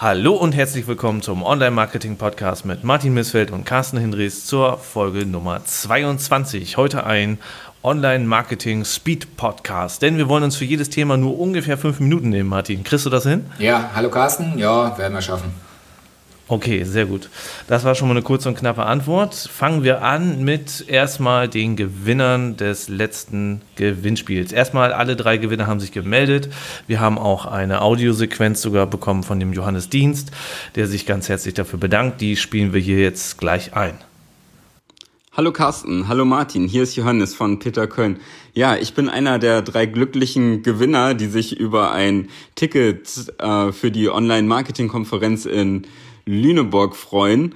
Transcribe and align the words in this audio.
Hallo 0.00 0.34
und 0.34 0.54
herzlich 0.54 0.86
willkommen 0.86 1.22
zum 1.22 1.42
Online-Marketing-Podcast 1.42 2.64
mit 2.64 2.84
Martin 2.84 3.14
Missfeld 3.14 3.50
und 3.50 3.64
Carsten 3.64 3.98
Hinrichs 3.98 4.46
zur 4.46 4.78
Folge 4.78 5.26
Nummer 5.26 5.64
22. 5.64 6.76
Heute 6.76 7.02
ein 7.02 7.40
Online-Marketing-Speed-Podcast, 7.82 10.00
denn 10.00 10.16
wir 10.16 10.28
wollen 10.28 10.44
uns 10.44 10.54
für 10.54 10.66
jedes 10.66 10.88
Thema 10.88 11.16
nur 11.16 11.36
ungefähr 11.36 11.76
fünf 11.76 11.98
Minuten 11.98 12.28
nehmen, 12.28 12.48
Martin. 12.48 12.84
Kriegst 12.84 13.06
du 13.06 13.10
das 13.10 13.24
hin? 13.24 13.46
Ja, 13.58 13.90
hallo 13.92 14.08
Carsten. 14.08 14.56
Ja, 14.56 14.96
werden 14.96 15.14
wir 15.14 15.20
schaffen. 15.20 15.52
Okay, 16.50 16.82
sehr 16.84 17.04
gut. 17.04 17.28
Das 17.66 17.84
war 17.84 17.94
schon 17.94 18.08
mal 18.08 18.14
eine 18.14 18.22
kurze 18.22 18.48
und 18.48 18.56
knappe 18.56 18.86
Antwort. 18.86 19.34
Fangen 19.34 19.84
wir 19.84 20.02
an 20.02 20.42
mit 20.42 20.82
erstmal 20.88 21.46
den 21.46 21.76
Gewinnern 21.76 22.56
des 22.56 22.88
letzten 22.88 23.60
Gewinnspiels. 23.76 24.52
Erstmal 24.52 24.94
alle 24.94 25.14
drei 25.14 25.36
Gewinner 25.36 25.66
haben 25.66 25.78
sich 25.78 25.92
gemeldet. 25.92 26.48
Wir 26.86 27.00
haben 27.00 27.18
auch 27.18 27.44
eine 27.44 27.82
Audiosequenz 27.82 28.62
sogar 28.62 28.86
bekommen 28.86 29.24
von 29.24 29.38
dem 29.38 29.52
Johannes 29.52 29.90
Dienst, 29.90 30.30
der 30.74 30.86
sich 30.86 31.04
ganz 31.04 31.28
herzlich 31.28 31.52
dafür 31.52 31.78
bedankt. 31.78 32.22
Die 32.22 32.34
spielen 32.34 32.72
wir 32.72 32.80
hier 32.80 32.98
jetzt 32.98 33.36
gleich 33.36 33.74
ein. 33.74 33.98
Hallo 35.36 35.52
Carsten, 35.52 36.08
hallo 36.08 36.24
Martin, 36.24 36.66
hier 36.66 36.82
ist 36.82 36.96
Johannes 36.96 37.32
von 37.32 37.60
Peter 37.60 37.86
Köln. 37.86 38.18
Ja, 38.54 38.74
ich 38.74 38.94
bin 38.94 39.08
einer 39.08 39.38
der 39.38 39.62
drei 39.62 39.86
glücklichen 39.86 40.64
Gewinner, 40.64 41.14
die 41.14 41.26
sich 41.26 41.60
über 41.60 41.92
ein 41.92 42.28
Ticket 42.56 43.32
äh, 43.38 43.70
für 43.70 43.92
die 43.92 44.08
Online-Marketing-Konferenz 44.08 45.44
in 45.44 45.86
Lüneburg 46.28 46.94
freuen. 46.94 47.54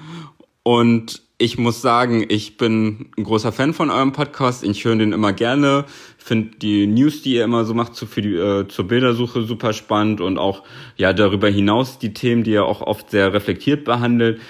Und 0.63 1.23
ich 1.39 1.59
muss 1.59 1.83
sagen, 1.83 2.25
ich 2.29 2.57
bin 2.57 3.11
ein 3.19 3.25
großer 3.25 3.51
Fan 3.51 3.75
von 3.75 3.91
eurem 3.91 4.13
Podcast. 4.13 4.63
Ich 4.63 4.85
höre 4.85 4.95
den 4.95 5.13
immer 5.13 5.33
gerne. 5.33 5.85
Finde 6.17 6.57
die 6.59 6.87
News, 6.87 7.23
die 7.23 7.35
ihr 7.35 7.45
immer 7.45 7.65
so 7.65 7.75
macht, 7.75 7.97
für 7.97 8.23
die, 8.23 8.35
äh, 8.35 8.69
zur 8.69 8.87
Bildersuche 8.87 9.43
super 9.43 9.73
spannend 9.73 10.21
und 10.21 10.39
auch 10.39 10.63
ja 10.97 11.13
darüber 11.13 11.49
hinaus 11.49 11.99
die 11.99 12.15
Themen, 12.15 12.45
die 12.45 12.53
ihr 12.53 12.65
auch 12.65 12.81
oft 12.81 13.11
sehr 13.11 13.33
reflektiert 13.33 13.85
behandelt. 13.85 14.41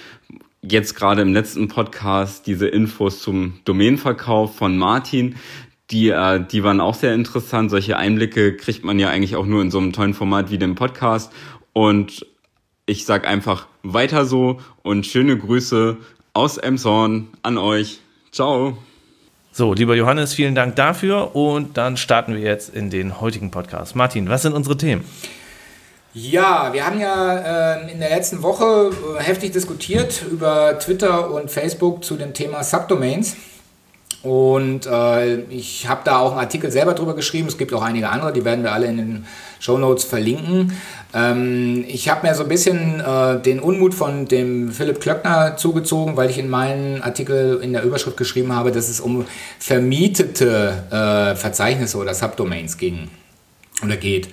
Jetzt 0.60 0.94
gerade 0.94 1.22
im 1.22 1.32
letzten 1.32 1.68
Podcast 1.68 2.46
diese 2.46 2.68
Infos 2.68 3.22
zum 3.22 3.54
Domainverkauf 3.64 4.54
von 4.54 4.76
Martin. 4.76 5.36
Die, 5.90 6.10
äh, 6.10 6.44
die 6.46 6.62
waren 6.62 6.80
auch 6.80 6.94
sehr 6.94 7.14
interessant. 7.14 7.70
Solche 7.70 7.96
Einblicke 7.96 8.54
kriegt 8.54 8.84
man 8.84 8.98
ja 8.98 9.08
eigentlich 9.08 9.36
auch 9.36 9.46
nur 9.46 9.62
in 9.62 9.70
so 9.70 9.78
einem 9.78 9.94
tollen 9.94 10.12
Format 10.12 10.50
wie 10.50 10.58
dem 10.58 10.74
Podcast. 10.74 11.32
Und 11.72 12.26
ich 12.86 13.04
sag 13.04 13.26
einfach 13.26 13.66
weiter 13.82 14.24
so 14.24 14.60
und 14.82 15.06
schöne 15.06 15.38
Grüße 15.38 15.96
aus 16.34 16.58
Emshorn 16.58 17.28
an 17.42 17.58
euch. 17.58 18.00
Ciao. 18.32 18.76
So, 19.52 19.74
lieber 19.74 19.94
Johannes, 19.94 20.34
vielen 20.34 20.54
Dank 20.54 20.76
dafür 20.76 21.36
und 21.36 21.76
dann 21.76 21.96
starten 21.96 22.34
wir 22.34 22.40
jetzt 22.40 22.74
in 22.74 22.90
den 22.90 23.20
heutigen 23.20 23.50
Podcast. 23.50 23.94
Martin, 23.94 24.28
was 24.28 24.42
sind 24.42 24.54
unsere 24.54 24.76
Themen? 24.76 25.04
Ja, 26.14 26.72
wir 26.72 26.84
haben 26.84 26.98
ja 27.00 27.76
äh, 27.76 27.92
in 27.92 28.00
der 28.00 28.10
letzten 28.10 28.42
Woche 28.42 28.90
äh, 29.18 29.22
heftig 29.22 29.52
diskutiert 29.52 30.24
über 30.30 30.78
Twitter 30.78 31.30
und 31.30 31.50
Facebook 31.50 32.04
zu 32.04 32.16
dem 32.16 32.34
Thema 32.34 32.64
Subdomains. 32.64 33.36
Und 34.22 34.86
äh, 34.86 35.40
ich 35.50 35.88
habe 35.88 36.02
da 36.04 36.18
auch 36.18 36.30
einen 36.30 36.40
Artikel 36.40 36.70
selber 36.70 36.94
drüber 36.94 37.14
geschrieben. 37.14 37.48
Es 37.48 37.58
gibt 37.58 37.74
auch 37.74 37.82
einige 37.82 38.08
andere, 38.08 38.32
die 38.32 38.44
werden 38.44 38.62
wir 38.62 38.72
alle 38.72 38.86
in 38.86 38.96
den 38.96 39.26
Show 39.58 39.78
Notes 39.78 40.04
verlinken. 40.04 40.72
Ähm, 41.14 41.84
ich 41.86 42.08
habe 42.08 42.26
mir 42.26 42.34
so 42.34 42.42
ein 42.42 42.48
bisschen 42.48 43.00
äh, 43.00 43.40
den 43.40 43.60
Unmut 43.60 43.94
von 43.94 44.26
dem 44.26 44.70
Philipp 44.70 45.00
Klöckner 45.00 45.56
zugezogen, 45.56 46.16
weil 46.16 46.30
ich 46.30 46.38
in 46.38 46.48
meinem 46.48 47.02
Artikel 47.02 47.60
in 47.62 47.72
der 47.72 47.82
Überschrift 47.82 48.16
geschrieben 48.16 48.54
habe, 48.54 48.72
dass 48.72 48.88
es 48.88 49.00
um 49.00 49.26
vermietete 49.58 50.72
äh, 50.90 51.36
Verzeichnisse 51.36 51.98
oder 51.98 52.14
Subdomains 52.14 52.78
ging 52.78 53.08
oder 53.82 53.96
geht. 53.96 54.28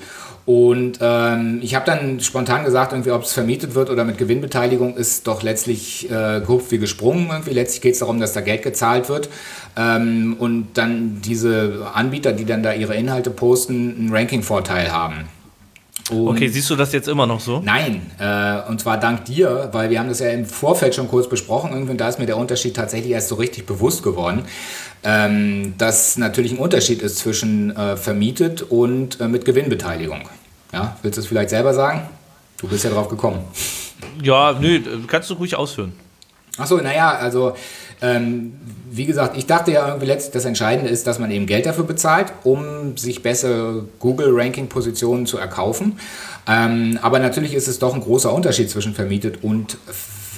Und 0.46 0.98
ähm, 1.00 1.60
ich 1.62 1.76
habe 1.76 1.86
dann 1.86 2.20
spontan 2.22 2.66
gesagt, 2.66 2.92
irgendwie, 2.92 3.12
ob 3.12 3.22
es 3.22 3.34
vermietet 3.34 3.76
wird 3.76 3.92
oder 3.92 4.04
mit 4.04 4.18
Gewinnbeteiligung, 4.18 4.98
ist 4.98 5.28
doch 5.28 5.44
letztlich 5.44 6.10
äh, 6.10 6.40
gehupft 6.40 6.72
wie 6.72 6.80
gesprungen. 6.80 7.28
Irgendwie. 7.30 7.52
Letztlich 7.52 7.82
geht 7.82 7.94
es 7.94 8.00
darum, 8.00 8.20
dass 8.20 8.34
da 8.34 8.42
Geld 8.42 8.64
gezahlt 8.64 9.10
wird. 9.10 9.30
Ähm, 9.78 10.38
und 10.40 10.70
dann 10.74 11.22
diese 11.22 11.92
Anbieter, 11.94 12.32
die 12.32 12.46
dann 12.46 12.64
da 12.64 12.74
ihre 12.74 12.96
Inhalte 12.96 13.30
posten, 13.30 13.96
einen 13.96 14.10
Ranking-Vorteil 14.12 14.92
haben. 14.92 15.28
Und 16.10 16.28
okay, 16.28 16.48
siehst 16.48 16.70
du 16.70 16.76
das 16.76 16.92
jetzt 16.92 17.08
immer 17.08 17.28
noch 17.28 17.40
so? 17.40 17.62
Nein, 17.64 18.02
äh, 18.20 18.68
und 18.70 18.82
zwar 18.82 19.00
dank 19.00 19.26
dir, 19.26 19.70
weil 19.72 19.90
wir 19.90 20.00
haben 20.00 20.10
das 20.10 20.20
ja 20.20 20.30
im 20.30 20.46
Vorfeld 20.46 20.96
schon 20.96 21.08
kurz 21.08 21.30
besprochen. 21.30 21.72
Irgendwie, 21.72 21.96
da 21.96 22.10
ist 22.10 22.20
mir 22.20 22.26
der 22.26 22.38
Unterschied 22.38 22.76
tatsächlich 22.76 23.12
erst 23.12 23.30
so 23.30 23.36
richtig 23.36 23.66
bewusst 23.66 24.04
geworden, 24.04 24.44
ähm, 25.04 25.76
dass 25.78 26.18
natürlich 26.18 26.52
ein 26.52 26.58
Unterschied 26.58 27.02
ist 27.02 27.20
zwischen 27.20 27.76
äh, 27.76 27.96
vermietet 27.96 28.64
und 28.64 29.22
äh, 29.22 29.28
mit 29.28 29.46
Gewinnbeteiligung. 29.46 30.28
Ja, 30.74 30.98
willst 31.02 31.18
du 31.18 31.22
es 31.22 31.28
vielleicht 31.28 31.50
selber 31.50 31.74
sagen? 31.74 32.02
Du 32.58 32.68
bist 32.68 32.84
ja 32.84 32.90
drauf 32.90 33.08
gekommen. 33.08 33.40
Ja, 34.22 34.54
nö, 34.60 34.82
kannst 35.08 35.30
du 35.30 35.36
ruhig 35.36 35.56
ausführen. 35.56 35.94
Achso, 36.58 36.78
naja, 36.78 37.12
also 37.12 37.56
ähm, 38.02 38.54
wie 38.92 39.06
gesagt, 39.06 39.38
ich 39.38 39.46
dachte 39.46 39.72
ja 39.72 39.88
irgendwie 39.88 40.08
letztlich, 40.08 40.34
das 40.34 40.46
Entscheidende 40.46 40.90
ist, 40.90 41.06
dass 41.06 41.20
man 41.20 41.32
eben 41.32 41.46
Geld 41.46 41.66
dafür 41.66 41.84
bezahlt, 41.84 42.32
um 42.44 42.98
sich 42.98 43.22
bessere 43.22 43.86
Google-Ranking-Positionen 44.00 45.26
zu 45.26 45.38
erkaufen. 45.38 46.00
Ähm, 46.48 46.98
aber 47.02 47.20
natürlich 47.20 47.54
ist 47.54 47.68
es 47.68 47.80
doch 47.80 47.94
ein 47.94 48.02
großer 48.02 48.34
Unterschied 48.34 48.70
zwischen 48.70 48.94
vermietet 48.94 49.44
und 49.44 49.78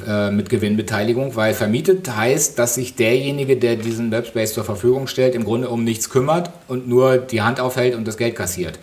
äh, 0.07 0.31
mit 0.31 0.49
Gewinnbeteiligung, 0.49 1.35
weil 1.35 1.53
vermietet 1.53 2.15
heißt, 2.15 2.57
dass 2.57 2.75
sich 2.75 2.95
derjenige, 2.95 3.57
der 3.57 3.75
diesen 3.75 4.11
Webspace 4.11 4.53
zur 4.53 4.63
Verfügung 4.63 5.07
stellt, 5.07 5.35
im 5.35 5.43
Grunde 5.43 5.69
um 5.69 5.83
nichts 5.83 6.09
kümmert 6.09 6.49
und 6.67 6.87
nur 6.87 7.17
die 7.17 7.41
Hand 7.41 7.59
aufhält 7.59 7.95
und 7.95 8.07
das 8.07 8.17
Geld 8.17 8.35
kassiert. 8.35 8.79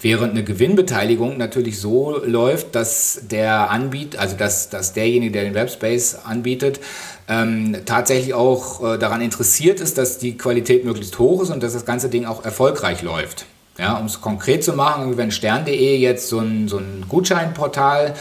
Während 0.00 0.32
eine 0.32 0.44
Gewinnbeteiligung 0.44 1.38
natürlich 1.38 1.80
so 1.80 2.22
läuft, 2.24 2.74
dass 2.76 3.22
der 3.28 3.70
Anbieter, 3.70 4.20
also 4.20 4.36
dass, 4.36 4.70
dass 4.70 4.92
derjenige, 4.92 5.32
der 5.32 5.44
den 5.44 5.54
Webspace 5.54 6.18
anbietet, 6.24 6.78
ähm, 7.28 7.76
tatsächlich 7.84 8.34
auch 8.34 8.94
äh, 8.94 8.98
daran 8.98 9.20
interessiert 9.20 9.80
ist, 9.80 9.98
dass 9.98 10.18
die 10.18 10.36
Qualität 10.36 10.84
möglichst 10.84 11.18
hoch 11.18 11.42
ist 11.42 11.50
und 11.50 11.62
dass 11.62 11.74
das 11.74 11.84
ganze 11.84 12.08
Ding 12.08 12.24
auch 12.24 12.44
erfolgreich 12.44 13.02
läuft. 13.02 13.46
Ja, 13.78 13.96
um 13.96 14.06
es 14.06 14.20
konkret 14.20 14.64
zu 14.64 14.72
machen, 14.72 15.16
wenn 15.16 15.30
stern.de 15.30 15.96
jetzt 15.98 16.28
so 16.28 16.40
ein, 16.40 16.66
so 16.66 16.78
ein 16.78 17.04
Gutscheinportal 17.08 18.14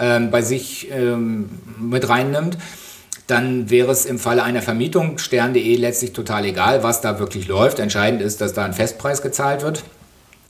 ähm, 0.00 0.32
bei 0.32 0.42
sich 0.42 0.90
ähm, 0.90 1.50
mit 1.78 2.08
reinnimmt, 2.08 2.58
dann 3.28 3.70
wäre 3.70 3.92
es 3.92 4.06
im 4.06 4.18
Falle 4.18 4.42
einer 4.42 4.60
Vermietung 4.60 5.18
stern.de 5.18 5.76
letztlich 5.76 6.12
total 6.12 6.44
egal, 6.46 6.82
was 6.82 7.00
da 7.00 7.20
wirklich 7.20 7.46
läuft. 7.46 7.78
Entscheidend 7.78 8.22
ist, 8.22 8.40
dass 8.40 8.54
da 8.54 8.64
ein 8.64 8.72
Festpreis 8.72 9.22
gezahlt 9.22 9.62
wird. 9.62 9.84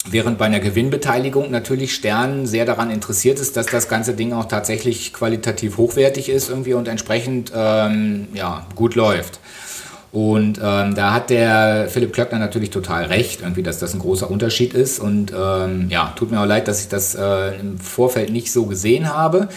Während 0.07 0.37
bei 0.37 0.45
einer 0.45 0.61
Gewinnbeteiligung 0.61 1.51
natürlich 1.51 1.95
Stern 1.95 2.47
sehr 2.47 2.67
daran 2.67 2.91
interessiert 2.91 3.39
ist, 3.39 3.57
dass 3.57 3.67
das 3.67 3.89
ganze 3.89 4.13
Ding 4.13 4.35
auch 4.35 4.45
tatsächlich 4.45 5.15
qualitativ 5.15 5.79
hochwertig 5.79 6.29
ist 6.29 6.51
irgendwie 6.51 6.75
und 6.75 6.89
entsprechend 6.89 7.53
ähm, 7.55 8.29
ja, 8.35 8.67
gut 8.75 8.97
läuft. 8.97 9.41
Und 10.13 10.61
ähm, 10.63 10.95
da 10.95 11.13
hat 11.13 11.31
der 11.31 11.89
Philipp 11.89 12.13
Klöckner 12.13 12.39
natürlich 12.39 12.71
total 12.71 13.07
recht, 13.07 13.41
irgendwie, 13.41 13.65
dass 13.65 13.79
das 13.79 13.95
ein 13.95 13.99
großer 13.99 14.31
Unterschied 14.31 14.73
ist. 14.75 15.01
Und 15.01 15.33
ähm, 15.37 15.89
ja, 15.89 16.13
tut 16.17 16.31
mir 16.31 16.41
auch 16.41 16.47
leid, 16.47 16.69
dass 16.69 16.83
ich 16.83 16.89
das 16.89 17.17
äh, 17.17 17.59
im 17.59 17.79
Vorfeld 17.79 18.31
nicht 18.31 18.53
so 18.53 18.67
gesehen 18.67 19.13
habe. 19.13 19.49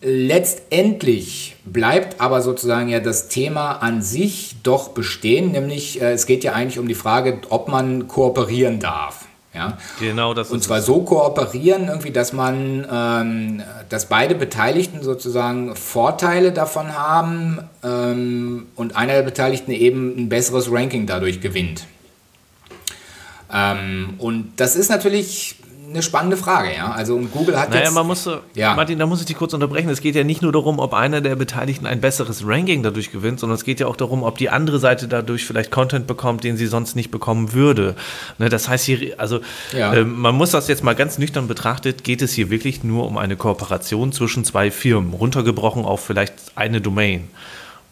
Letztendlich 0.00 1.56
bleibt 1.64 2.20
aber 2.20 2.40
sozusagen 2.40 2.88
ja 2.88 3.00
das 3.00 3.28
Thema 3.28 3.72
an 3.72 4.00
sich 4.00 4.56
doch 4.62 4.90
bestehen, 4.90 5.50
nämlich 5.52 6.00
äh, 6.00 6.12
es 6.12 6.24
geht 6.26 6.44
ja 6.44 6.52
eigentlich 6.52 6.78
um 6.78 6.86
die 6.86 6.94
Frage, 6.94 7.40
ob 7.50 7.68
man 7.68 8.06
kooperieren 8.06 8.78
darf. 8.78 9.26
Ja? 9.56 9.78
Genau, 9.98 10.34
das 10.34 10.50
Und 10.50 10.62
zwar 10.62 10.82
so 10.82 11.02
kooperieren, 11.02 11.88
irgendwie, 11.88 12.10
dass 12.10 12.32
man, 12.32 12.86
ähm, 12.90 13.62
dass 13.88 14.06
beide 14.06 14.34
Beteiligten 14.34 15.02
sozusagen 15.02 15.74
Vorteile 15.74 16.52
davon 16.52 16.96
haben 16.96 17.58
ähm, 17.82 18.66
und 18.76 18.94
einer 18.94 19.14
der 19.14 19.22
Beteiligten 19.22 19.72
eben 19.72 20.16
ein 20.16 20.28
besseres 20.28 20.70
Ranking 20.70 21.06
dadurch 21.06 21.40
gewinnt. 21.40 21.86
Ähm, 23.52 24.14
und 24.18 24.52
das 24.56 24.76
ist 24.76 24.90
natürlich 24.90 25.56
eine 25.88 26.02
spannende 26.02 26.36
Frage, 26.36 26.74
ja. 26.74 26.90
Also 26.90 27.18
Google 27.18 27.58
hat 27.58 27.70
naja, 27.70 27.84
jetzt. 27.84 27.94
man 27.94 28.06
muss, 28.06 28.28
ja. 28.54 28.74
Martin, 28.74 28.98
da 28.98 29.06
muss 29.06 29.20
ich 29.20 29.26
dich 29.26 29.36
kurz 29.36 29.54
unterbrechen. 29.54 29.88
Es 29.88 30.00
geht 30.00 30.14
ja 30.14 30.24
nicht 30.24 30.42
nur 30.42 30.52
darum, 30.52 30.78
ob 30.78 30.94
einer 30.94 31.20
der 31.20 31.36
Beteiligten 31.36 31.86
ein 31.86 32.00
besseres 32.00 32.46
Ranking 32.46 32.82
dadurch 32.82 33.12
gewinnt, 33.12 33.40
sondern 33.40 33.56
es 33.56 33.64
geht 33.64 33.80
ja 33.80 33.86
auch 33.86 33.96
darum, 33.96 34.22
ob 34.22 34.38
die 34.38 34.50
andere 34.50 34.78
Seite 34.78 35.08
dadurch 35.08 35.44
vielleicht 35.44 35.70
Content 35.70 36.06
bekommt, 36.06 36.44
den 36.44 36.56
sie 36.56 36.66
sonst 36.66 36.96
nicht 36.96 37.10
bekommen 37.10 37.52
würde. 37.52 37.94
Ne, 38.38 38.48
das 38.48 38.68
heißt 38.68 38.84
hier, 38.84 39.14
also 39.18 39.40
ja. 39.72 39.94
äh, 39.94 40.04
man 40.04 40.34
muss 40.34 40.50
das 40.50 40.68
jetzt 40.68 40.82
mal 40.82 40.94
ganz 40.94 41.18
nüchtern 41.18 41.48
betrachtet, 41.48 42.04
geht 42.04 42.22
es 42.22 42.32
hier 42.32 42.50
wirklich 42.50 42.84
nur 42.84 43.06
um 43.06 43.18
eine 43.18 43.36
Kooperation 43.36 44.12
zwischen 44.12 44.44
zwei 44.44 44.70
Firmen, 44.70 45.12
runtergebrochen 45.14 45.84
auf 45.84 46.04
vielleicht 46.04 46.34
eine 46.54 46.80
Domain. 46.80 47.28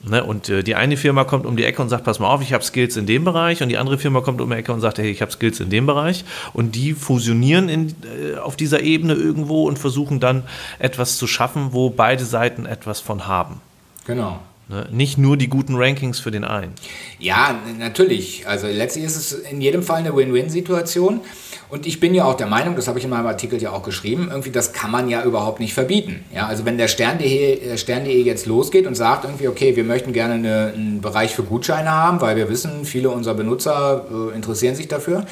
Ne, 0.07 0.23
und 0.23 0.51
äh, 0.51 0.63
die 0.63 0.75
eine 0.75 0.99
Firma 0.99 1.25
kommt 1.25 1.47
um 1.47 1.57
die 1.57 1.65
Ecke 1.65 1.81
und 1.81 1.89
sagt, 1.89 2.05
pass 2.05 2.19
mal 2.19 2.29
auf, 2.29 2.43
ich 2.43 2.53
habe 2.53 2.63
Skills 2.63 2.97
in 2.99 3.07
dem 3.07 3.25
Bereich 3.25 3.63
und 3.63 3.71
die 3.71 3.79
andere 3.79 3.97
Firma 3.97 4.21
kommt 4.21 4.43
um 4.43 4.51
die 4.51 4.57
Ecke 4.57 4.71
und 4.73 4.81
sagt, 4.81 4.99
hey, 4.99 5.11
ich 5.11 5.23
habe 5.23 5.33
Skills 5.33 5.61
in 5.61 5.71
dem 5.71 5.87
Bereich 5.87 6.27
und 6.53 6.75
die 6.75 6.93
fusionieren 6.93 7.71
in, 7.71 7.95
äh, 8.03 8.37
auf 8.37 8.57
dieser 8.57 8.81
Ebene 8.81 9.15
irgendwo 9.15 9.67
und 9.67 9.79
versuchen 9.79 10.21
dann 10.21 10.43
etwas 10.79 11.17
zu 11.17 11.27
schaffen, 11.27 11.69
wo 11.73 11.89
beide 11.89 12.25
Seiten 12.25 12.67
etwas 12.67 13.01
von 13.01 13.27
haben. 13.27 13.63
Genau. 14.07 14.41
Ne? 14.69 14.89
Nicht 14.91 15.19
nur 15.19 15.37
die 15.37 15.49
guten 15.49 15.75
Rankings 15.77 16.19
für 16.21 16.31
den 16.31 16.45
einen. 16.45 16.73
Ja, 17.19 17.59
natürlich. 17.79 18.47
Also 18.47 18.67
letztlich 18.67 19.05
ist 19.05 19.17
es 19.17 19.33
in 19.33 19.61
jedem 19.61 19.83
Fall 19.83 19.99
eine 19.99 20.17
Win-Win-Situation. 20.17 21.21
Und 21.69 21.87
ich 21.87 21.99
bin 21.99 22.15
ja 22.15 22.25
auch 22.25 22.35
der 22.35 22.47
Meinung, 22.47 22.77
das 22.77 22.89
habe 22.89 22.99
ich 22.99 23.05
in 23.05 23.11
meinem 23.11 23.27
Artikel 23.27 23.61
ja 23.61 23.73
auch 23.73 23.83
geschrieben, 23.83 24.29
irgendwie 24.31 24.51
das 24.51 24.73
kann 24.73 24.91
man 24.91 25.09
ja 25.09 25.25
überhaupt 25.25 25.61
nicht 25.61 25.75
verbieten. 25.75 26.25
Ja, 26.33 26.47
also 26.47 26.65
wenn 26.65 26.79
der 26.79 26.89
Stern.de 26.89 27.61
äh, 27.61 27.79
Stern 27.79 28.07
jetzt 28.07 28.47
losgeht 28.47 28.87
und 28.87 28.95
sagt 28.95 29.25
irgendwie, 29.25 29.49
okay, 29.49 29.75
wir 29.77 29.85
möchten 29.85 30.13
gerne 30.13 30.35
eine, 30.35 30.73
einen 30.75 31.01
Bereich 31.01 31.35
für 31.35 31.43
Gutscheine 31.43 31.91
haben, 31.91 32.21
weil 32.21 32.37
wir 32.37 32.49
wissen, 32.49 32.85
viele 32.85 33.11
unserer 33.11 33.35
Benutzer 33.35 34.07
äh, 34.11 34.37
interessieren 34.37 34.77
sich 34.77 34.89
dafür, 34.89 35.27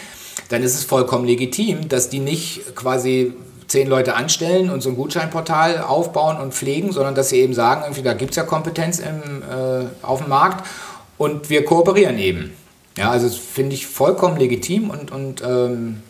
dann 0.49 0.63
ist 0.63 0.75
es 0.75 0.85
vollkommen 0.85 1.27
legitim, 1.27 1.89
dass 1.89 2.09
die 2.09 2.19
nicht 2.19 2.75
quasi 2.75 3.35
zehn 3.73 3.89
Leute 3.89 4.15
anstellen 4.15 4.71
und 4.71 4.83
so 4.83 4.91
ein 4.91 4.97
Gutscheinportal 4.97 5.81
aufbauen 5.81 6.37
und 6.37 6.55
pflegen, 6.55 6.93
sondern 6.93 7.15
dass 7.15 7.31
sie 7.31 7.41
eben 7.41 7.55
sagen, 7.55 7.83
irgendwie, 7.83 8.03
da 8.03 8.13
gibt 8.13 8.31
es 8.33 8.37
ja 8.37 8.45
Kompetenz 8.45 8.99
im, 8.99 9.43
äh, 9.43 9.87
auf 10.03 10.21
dem 10.21 10.29
Markt 10.29 10.65
und 11.19 11.51
wir 11.51 11.65
kooperieren 11.65 12.19
eben. 12.19 12.53
Ja, 12.97 13.11
also 13.11 13.27
das 13.27 13.37
finde 13.37 13.75
ich 13.75 13.87
vollkommen 13.87 14.37
legitim 14.37 14.91
und, 14.91 15.11
und 15.11 15.43
ähm, 15.43 16.03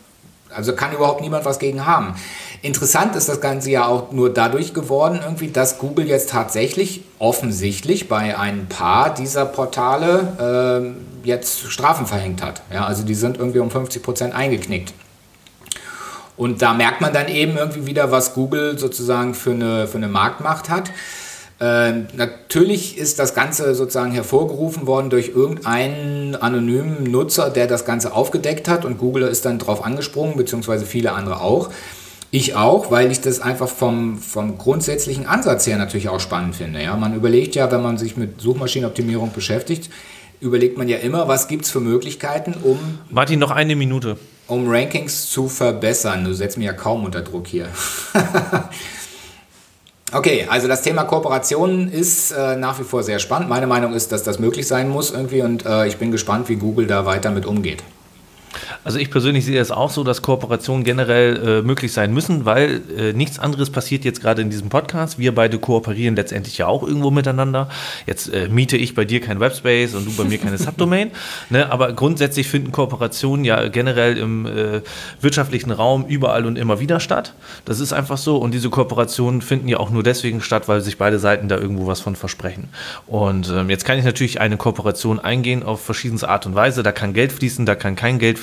also 0.53 0.75
kann 0.75 0.93
überhaupt 0.93 1.21
niemand 1.21 1.45
was 1.45 1.61
gegen 1.61 1.87
haben. 1.87 2.15
Interessant 2.61 3.15
ist 3.17 3.29
das 3.29 3.41
Ganze 3.41 3.71
ja 3.71 3.87
auch 3.87 4.11
nur 4.13 4.31
dadurch 4.31 4.75
geworden, 4.75 5.21
irgendwie, 5.23 5.49
dass 5.49 5.79
Google 5.79 6.07
jetzt 6.07 6.31
tatsächlich 6.31 7.03
offensichtlich 7.19 8.09
bei 8.09 8.37
ein 8.37 8.67
paar 8.69 9.15
dieser 9.15 9.47
Portale 9.47 10.95
äh, 11.25 11.27
jetzt 11.27 11.71
Strafen 11.71 12.07
verhängt 12.07 12.43
hat. 12.43 12.63
Ja, 12.73 12.87
also 12.87 13.05
die 13.05 13.15
sind 13.15 13.39
irgendwie 13.39 13.61
um 13.61 13.71
50 13.71 14.03
Prozent 14.03 14.35
eingeknickt. 14.35 14.93
Und 16.37 16.63
da 16.63 16.73
merkt 16.73 17.01
man 17.01 17.13
dann 17.13 17.29
eben 17.29 17.57
irgendwie 17.57 17.87
wieder, 17.87 18.11
was 18.11 18.35
Google 18.35 18.79
sozusagen 18.79 19.35
für 19.35 19.53
eine, 19.53 19.87
für 19.87 19.99
eine 19.99 20.09
Marktmacht 20.09 20.71
hat. 20.71 20.91
Äh, 21.61 21.93
natürlich 22.17 22.99
ist 22.99 23.19
das 23.19 23.35
Ganze 23.35 23.75
sozusagen 23.75 24.11
hervorgerufen 24.11 24.87
worden 24.87 25.11
durch 25.11 25.29
irgendeinen 25.29 26.35
anonymen 26.35 27.05
Nutzer, 27.05 27.51
der 27.51 27.69
das 27.69 27.85
Ganze 27.85 28.15
aufgedeckt 28.15 28.67
hat 28.67 28.85
und 28.85 28.99
Google 28.99 29.23
ist 29.25 29.45
dann 29.45 29.61
drauf 29.61 29.85
angesprungen, 29.85 30.37
beziehungsweise 30.37 30.87
viele 30.87 31.13
andere 31.13 31.41
auch. 31.41 31.71
Ich 32.33 32.57
auch, 32.57 32.91
weil 32.91 33.13
ich 33.13 33.21
das 33.21 33.41
einfach 33.41 33.69
vom, 33.69 34.19
vom 34.19 34.57
grundsätzlichen 34.59 35.27
Ansatz 35.27 35.67
her 35.67 35.77
natürlich 35.77 36.09
auch 36.09 36.19
spannend 36.19 36.57
finde. 36.57 36.83
Ja? 36.83 36.97
Man 36.97 37.15
überlegt 37.15 37.55
ja, 37.55 37.71
wenn 37.71 37.83
man 37.83 37.99
sich 37.99 38.17
mit 38.17 38.41
Suchmaschinenoptimierung 38.41 39.33
beschäftigt, 39.33 39.91
überlegt 40.41 40.79
man 40.79 40.89
ja 40.89 40.97
immer, 40.97 41.29
was 41.29 41.47
gibt 41.47 41.67
es 41.67 41.71
für 41.71 41.81
Möglichkeiten, 41.81 42.55
um... 42.65 42.79
Martin, 43.11 43.39
noch 43.39 43.51
eine 43.51 43.77
Minute 43.77 44.17
um 44.47 44.69
Rankings 44.69 45.31
zu 45.31 45.49
verbessern. 45.49 46.25
Du 46.25 46.33
setzt 46.33 46.59
mich 46.59 46.67
ja 46.67 46.73
kaum 46.73 47.05
unter 47.05 47.23
Druck 47.23 47.47
hier. 47.47 47.69
okay, 50.13 50.47
also 50.49 50.69
das 50.69 50.83
Thema 50.83 51.05
Kooperation 51.05 51.91
ist 51.91 52.33
äh, 52.33 52.57
nach 52.57 52.79
wie 52.79 52.85
vor 52.85 53.03
sehr 53.03 53.19
spannend. 53.19 53.49
Meine 53.49 53.67
Meinung 53.67 53.95
ist, 53.95 54.13
dass 54.13 54.23
das 54.23 54.39
möglich 54.39 54.67
sein 54.67 54.89
muss 54.89 55.11
irgendwie 55.11 55.43
und 55.43 55.67
äh, 55.67 55.87
ich 55.87 55.97
bin 55.97 56.11
gespannt, 56.11 56.49
wie 56.49 56.57
Google 56.57 56.87
da 56.87 57.07
weiter 57.07 57.31
mit 57.31 57.47
umgeht. 57.47 57.83
Also 58.85 58.99
ich 58.99 59.11
persönlich 59.11 59.45
sehe 59.45 59.61
es 59.61 59.71
auch 59.71 59.91
so, 59.91 60.05
dass 60.05 60.23
Kooperationen 60.23 60.85
generell 60.85 61.61
äh, 61.61 61.63
möglich 61.63 61.93
sein 61.93 62.13
müssen, 62.13 62.45
weil 62.45 62.83
äh, 62.97 63.13
nichts 63.13 63.39
anderes 63.39 63.71
passiert 63.71 64.05
jetzt 64.05 64.21
gerade 64.21 64.43
in 64.43 64.51
diesem 64.51 64.69
Podcast. 64.69 65.19
Wir 65.19 65.35
beide 65.35 65.59
kooperieren 65.59 66.17
letztendlich 66.17 66.59
ja 66.59 66.67
auch 66.67 66.83
irgendwo 66.83 67.11
miteinander. 67.11 67.69
Jetzt 68.07 68.33
äh, 68.33 68.49
miete 68.49 68.77
ich 68.77 68.95
bei 68.95 69.05
dir 69.05 69.21
kein 69.21 69.41
Webspace 69.41 69.95
und 69.95 70.07
du 70.07 70.13
bei 70.17 70.25
mir 70.25 70.39
keine 70.39 70.59
Subdomain. 70.63 71.11
Ne? 71.51 71.71
Aber 71.71 71.93
grundsätzlich 71.93 72.49
finden 72.49 72.73
Kooperationen 72.73 73.45
ja 73.45 73.69
generell 73.69 74.17
im 74.17 74.47
äh, 74.47 74.83
wirtschaftlichen 75.21 75.71
Raum 75.71 76.07
überall 76.07 76.47
und 76.47 76.57
immer 76.57 76.81
wieder 76.81 77.01
statt. 77.01 77.35
Das 77.65 77.81
ist 77.81 77.93
einfach 77.93 78.19
so. 78.19 78.37
Und 78.37 78.53
diese 78.53 78.71
Kooperationen 78.71 79.43
finden 79.43 79.69
ja 79.69 79.79
auch 79.79 79.91
nur 79.91 80.03
deswegen 80.03 80.41
statt, 80.41 80.69
weil 80.69 80.81
sich 80.81 80.99
beide 80.99 81.19
Seiten 81.19 81.49
da 81.49 81.57
irgendwo 81.57 81.87
was 81.87 82.01
von 82.01 82.17
versprechen. 82.17 82.69
Und 83.07 83.49
ähm, 83.51 83.71
jetzt 83.71 83.85
kann 83.85 83.99
ich 83.99 84.05
natürlich 84.05 84.41
eine 84.41 84.57
Kooperation 84.57 85.21
eingehen 85.21 85.63
auf 85.63 85.85
verschiedenste 85.85 86.29
Art 86.29 86.47
und 86.47 86.55
Weise. 86.55 86.83
Da 86.83 86.93
kann 86.93 87.13
Geld 87.13 87.33
fließen, 87.33 87.67
da 87.67 87.75
kann 87.75 87.97
kein 87.97 88.19
Geld 88.19 88.39
fließen. 88.39 88.42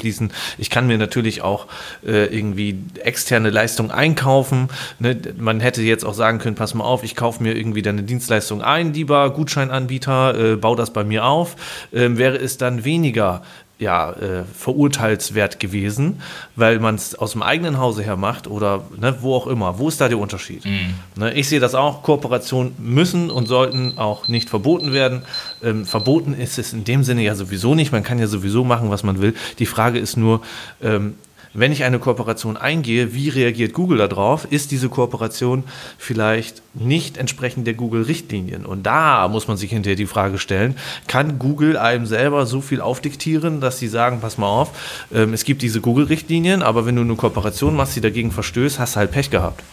Ich 0.57 0.69
kann 0.69 0.88
mir 0.88 0.98
natürlich 0.98 1.42
auch 1.42 1.68
äh, 2.06 2.25
irgendwie 2.25 2.80
externe 3.04 3.50
Leistungen 3.50 3.92
einkaufen. 3.92 4.69
Ne? 5.00 5.18
Man 5.38 5.60
hätte 5.60 5.81
jetzt 5.81 6.06
auch 6.06 6.13
sagen 6.13 6.40
können, 6.40 6.56
pass 6.56 6.74
mal 6.74 6.84
auf, 6.84 7.04
ich 7.04 7.16
kaufe 7.16 7.44
mir 7.44 7.56
irgendwie 7.56 7.81
deine 7.81 8.04
Dienstleistung 8.04 8.62
ein, 8.62 8.94
lieber 8.94 9.30
Gutscheinanbieter, 9.31 10.54
äh, 10.54 10.56
bau 10.56 10.75
das 10.75 10.92
bei 10.92 11.04
mir 11.04 11.25
auf. 11.25 11.56
Ähm, 11.94 12.18
wäre 12.18 12.38
es 12.38 12.57
dann 12.57 12.84
weniger 12.86 13.42
ja, 13.80 14.12
äh, 14.12 14.44
verurteilswert 14.44 15.60
gewesen, 15.60 16.22
weil 16.58 16.80
man 16.80 16.96
es 16.96 17.16
aus 17.16 17.31
dem 17.31 17.42
eigenen 17.42 17.78
Hause 17.78 18.04
her 18.04 18.18
macht 18.18 18.48
oder 18.48 18.84
ne, 19.00 19.16
wo 19.22 19.34
auch 19.34 19.48
immer. 19.48 19.80
Wo 19.80 19.88
ist 19.88 20.02
da 20.02 20.10
der 20.10 20.20
Unterschied? 20.20 20.66
Mhm. 20.66 20.96
Ne, 21.16 21.34
ich 21.34 21.48
sehe 21.48 21.62
das 21.62 21.76
auch, 21.76 22.04
Kooperationen 22.04 22.76
müssen 22.78 23.31
und 23.31 23.48
sollten 23.48 23.98
auch 23.98 24.28
nicht 24.28 24.50
verboten 24.50 24.92
werden. 24.92 25.22
Ähm, 25.64 25.86
verboten 25.86 26.34
ist 26.34 26.60
es 26.60 26.74
in 26.74 26.84
dem 26.84 27.06
Sinne 27.06 27.22
ja 27.24 27.36
sowieso 27.36 27.74
nicht. 27.74 27.94
Man 27.94 28.04
kann 28.04 28.20
ja 28.20 28.28
sowieso 28.28 28.66
machen, 28.66 28.90
was 28.90 29.04
man 29.04 29.22
will. 29.22 29.34
Die 29.60 29.66
Frage 29.66 29.98
ist 29.98 30.18
nur, 30.18 30.42
ähm, 30.84 31.16
wenn 31.54 31.72
ich 31.72 31.84
eine 31.84 32.00
Kooperation 32.00 32.57
eingehe, 32.57 33.13
wie 33.13 33.30
reagiert 33.30 33.74
Google 33.74 33.98
darauf? 34.07 34.46
Ist 34.51 34.72
diese 34.72 34.90
Kooperation 34.90 35.63
vielleicht 35.98 36.62
nicht 36.74 37.18
entsprechend 37.18 37.66
der 37.66 37.74
Google-Richtlinien? 37.74 38.66
Und 38.66 38.84
da 38.84 39.28
muss 39.28 39.48
man 39.48 39.57
sich 39.57 39.72
hinterher 39.72 39.96
die 39.96 40.06
Frage 40.06 40.38
stellen, 40.38 40.75
kann 41.07 41.40
Google 41.40 41.78
einem 41.78 42.06
selber 42.06 42.46
so 42.46 42.62
viel 42.62 42.81
aufdiktieren, 42.81 43.62
dass 43.62 43.80
sie 43.80 43.88
sagen, 43.88 44.19
pass 44.22 44.38
mal 44.38 44.48
auf, 44.48 45.07
ähm, 45.13 45.34
es 45.34 45.44
gibt 45.44 45.62
diese 45.62 45.81
Google-Richtlinien, 45.81 46.62
aber 46.62 46.86
wenn 46.86 46.96
du 46.96 47.01
eine 47.01 47.16
Kooperation 47.16 47.75
machst, 47.75 47.95
die 47.95 48.02
dagegen 48.02 48.31
verstößt, 48.31 48.80
hast 48.80 48.95
du 48.95 49.00
halt 49.00 49.12
Pech 49.12 49.30
gehabt. 49.30 49.63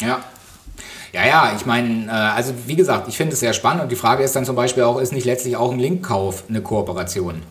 Ja, 0.00 0.20
ja, 1.12 1.26
ja, 1.26 1.52
ich 1.56 1.66
meine, 1.66 2.06
äh, 2.06 2.10
also 2.10 2.52
wie 2.66 2.76
gesagt, 2.76 3.08
ich 3.08 3.16
finde 3.16 3.32
es 3.32 3.40
sehr 3.40 3.52
spannend 3.52 3.82
und 3.82 3.90
die 3.90 3.96
Frage 3.96 4.22
ist 4.22 4.36
dann 4.36 4.44
zum 4.44 4.56
Beispiel 4.56 4.84
auch, 4.84 5.00
ist 5.00 5.12
nicht 5.12 5.24
letztlich 5.24 5.56
auch 5.56 5.72
ein 5.72 5.78
Linkkauf 5.78 6.44
eine 6.48 6.60
Kooperation? 6.60 7.42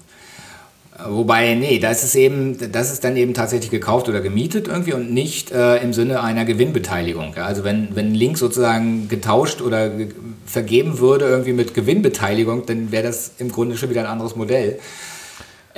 Wobei, 1.08 1.56
nee, 1.56 1.80
das 1.80 2.04
ist 2.04 2.16
eben, 2.16 2.72
das 2.72 2.92
ist 2.92 3.04
dann 3.04 3.16
eben 3.16 3.34
tatsächlich 3.34 3.72
gekauft 3.72 4.10
oder 4.10 4.20
gemietet 4.20 4.68
irgendwie 4.68 4.94
und 4.94 5.14
nicht 5.14 5.52
äh, 5.52 5.78
im 5.78 5.94
Sinne 5.94 6.22
einer 6.22 6.44
Gewinnbeteiligung. 6.44 7.34
Ja? 7.38 7.46
Also 7.46 7.64
wenn, 7.64 7.96
wenn 7.96 8.14
Link 8.14 8.38
sozusagen 8.38 9.08
getauscht 9.08 9.62
oder 9.62 9.90
ge 9.90 10.10
vergeben 10.46 10.98
würde 10.98 11.26
irgendwie 11.26 11.54
mit 11.54 11.76
Gewinnbeteiligung, 11.76 12.66
dann 12.66 12.92
wäre 12.92 13.04
das 13.04 13.34
im 13.38 13.52
Grunde 13.52 13.78
schon 13.78 13.92
wieder 13.92 14.02
ein 14.02 14.08
anderes 14.08 14.36
Modell. 14.36 14.80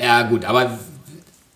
Ja, 0.02 0.24
gut, 0.24 0.46
aber 0.46 0.80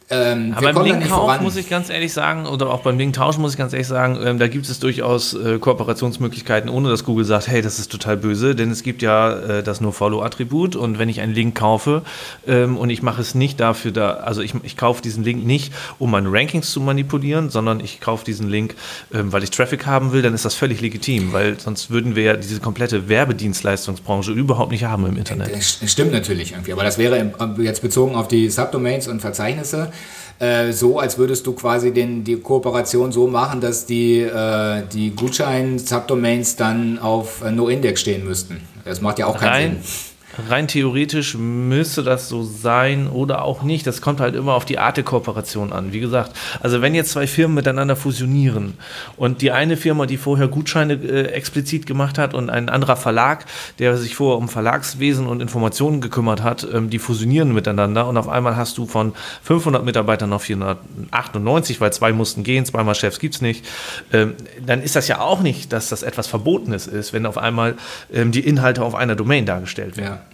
ähm, 0.07 0.53
Aber 0.55 0.71
beim 0.71 0.85
Linkkauf 0.85 1.41
muss 1.41 1.55
ich 1.55 1.67
ganz 1.67 1.89
ehrlich 1.89 2.13
sagen, 2.13 2.45
oder 2.45 2.69
auch 2.69 2.81
beim 2.81 2.99
Linktausch 2.99 3.39
muss 3.39 3.53
ich 3.53 3.57
ganz 3.57 3.73
ehrlich 3.73 3.87
sagen, 3.87 4.19
ähm, 4.23 4.37
da 4.37 4.47
gibt 4.47 4.69
es 4.69 4.79
durchaus 4.79 5.33
äh, 5.33 5.57
Kooperationsmöglichkeiten, 5.57 6.69
ohne 6.69 6.89
dass 6.89 7.03
Google 7.03 7.25
sagt, 7.25 7.47
hey, 7.47 7.63
das 7.63 7.79
ist 7.79 7.91
total 7.91 8.15
böse, 8.15 8.53
denn 8.53 8.69
es 8.69 8.83
gibt 8.83 9.01
ja 9.01 9.33
äh, 9.33 9.63
das 9.63 9.81
No-Follow-Attribut 9.81 10.75
und 10.75 10.99
wenn 10.99 11.09
ich 11.09 11.21
einen 11.21 11.33
Link 11.33 11.55
kaufe 11.55 12.03
ähm, 12.45 12.77
und 12.77 12.91
ich 12.91 13.01
mache 13.01 13.19
es 13.19 13.33
nicht 13.33 13.59
dafür, 13.59 13.91
da, 13.91 14.11
also 14.17 14.41
ich, 14.41 14.53
ich 14.61 14.77
kaufe 14.77 15.01
diesen 15.01 15.23
Link 15.23 15.43
nicht, 15.43 15.73
um 15.97 16.11
meine 16.11 16.31
Rankings 16.31 16.69
zu 16.69 16.81
manipulieren, 16.81 17.49
sondern 17.49 17.79
ich 17.79 17.99
kaufe 17.99 18.23
diesen 18.25 18.47
Link, 18.47 18.75
ähm, 19.11 19.33
weil 19.33 19.41
ich 19.41 19.49
Traffic 19.49 19.87
haben 19.87 20.11
will, 20.11 20.21
dann 20.21 20.35
ist 20.35 20.45
das 20.45 20.53
völlig 20.53 20.81
legitim, 20.81 21.33
weil 21.33 21.59
sonst 21.59 21.89
würden 21.89 22.15
wir 22.15 22.23
ja 22.23 22.35
diese 22.35 22.59
komplette 22.59 23.09
Werbedienstleistungsbranche 23.09 24.31
überhaupt 24.31 24.69
nicht 24.69 24.83
haben 24.83 25.07
im 25.07 25.17
Internet. 25.17 25.51
Das 25.51 25.79
stimmt 25.91 26.11
natürlich 26.11 26.51
irgendwie, 26.51 26.73
aber 26.73 26.83
das 26.83 26.99
wäre 26.99 27.33
jetzt 27.57 27.81
bezogen 27.81 28.13
auf 28.13 28.27
die 28.27 28.51
Subdomains 28.51 29.07
und 29.07 29.19
Verzeichnisse 29.19 29.91
äh, 30.39 30.71
so, 30.71 30.99
als 30.99 31.17
würdest 31.17 31.47
du 31.47 31.53
quasi 31.53 31.91
den, 31.91 32.23
die 32.23 32.37
Kooperation 32.37 33.11
so 33.11 33.27
machen, 33.27 33.61
dass 33.61 33.85
die, 33.85 34.21
äh, 34.21 34.83
die 34.91 35.11
Gutschein-Subdomains 35.15 36.55
dann 36.55 36.99
auf 36.99 37.41
äh, 37.41 37.51
No-Index 37.51 38.01
stehen 38.01 38.25
müssten. 38.25 38.61
Das 38.83 39.01
macht 39.01 39.19
ja 39.19 39.27
auch 39.27 39.37
keinen 39.37 39.51
Rein, 39.51 39.79
Sinn 39.81 40.14
rein 40.49 40.67
theoretisch 40.67 41.35
müsste 41.35 42.03
das 42.03 42.29
so 42.29 42.43
sein 42.43 43.07
oder 43.07 43.43
auch 43.43 43.63
nicht. 43.63 43.87
Das 43.87 44.01
kommt 44.01 44.19
halt 44.19 44.35
immer 44.35 44.53
auf 44.53 44.65
die 44.65 44.79
Art 44.79 44.97
der 44.97 45.03
Kooperation 45.03 45.73
an. 45.73 45.93
Wie 45.93 45.99
gesagt, 45.99 46.31
also 46.61 46.81
wenn 46.81 46.95
jetzt 46.95 47.11
zwei 47.11 47.27
Firmen 47.27 47.55
miteinander 47.55 47.95
fusionieren 47.95 48.73
und 49.17 49.41
die 49.41 49.51
eine 49.51 49.77
Firma, 49.77 50.05
die 50.05 50.17
vorher 50.17 50.47
Gutscheine 50.47 50.93
äh, 50.93 51.27
explizit 51.27 51.85
gemacht 51.85 52.17
hat 52.17 52.33
und 52.33 52.49
ein 52.49 52.69
anderer 52.69 52.95
Verlag, 52.95 53.45
der 53.79 53.97
sich 53.97 54.15
vorher 54.15 54.37
um 54.37 54.49
Verlagswesen 54.49 55.27
und 55.27 55.41
Informationen 55.41 56.01
gekümmert 56.01 56.43
hat, 56.43 56.67
ähm, 56.71 56.89
die 56.89 56.99
fusionieren 56.99 57.53
miteinander 57.53 58.07
und 58.07 58.17
auf 58.17 58.29
einmal 58.29 58.55
hast 58.55 58.77
du 58.77 58.85
von 58.85 59.13
500 59.43 59.83
Mitarbeitern 59.83 60.33
auf 60.33 60.43
498, 60.43 61.81
weil 61.81 61.93
zwei 61.93 62.11
mussten 62.11 62.43
gehen, 62.43 62.65
zweimal 62.65 62.95
Chefs 62.95 63.19
gibt 63.19 63.35
es 63.35 63.41
nicht, 63.41 63.65
ähm, 64.11 64.33
dann 64.65 64.81
ist 64.81 64.95
das 64.95 65.07
ja 65.07 65.19
auch 65.19 65.41
nicht, 65.41 65.73
dass 65.73 65.89
das 65.89 66.03
etwas 66.03 66.27
Verbotenes 66.27 66.87
ist, 66.87 67.13
wenn 67.13 67.25
auf 67.25 67.37
einmal 67.37 67.75
ähm, 68.13 68.31
die 68.31 68.41
Inhalte 68.41 68.83
auf 68.83 68.95
einer 68.95 69.15
Domain 69.15 69.45
dargestellt 69.45 69.97
werden. 69.97 70.05
Ja. 70.15 70.24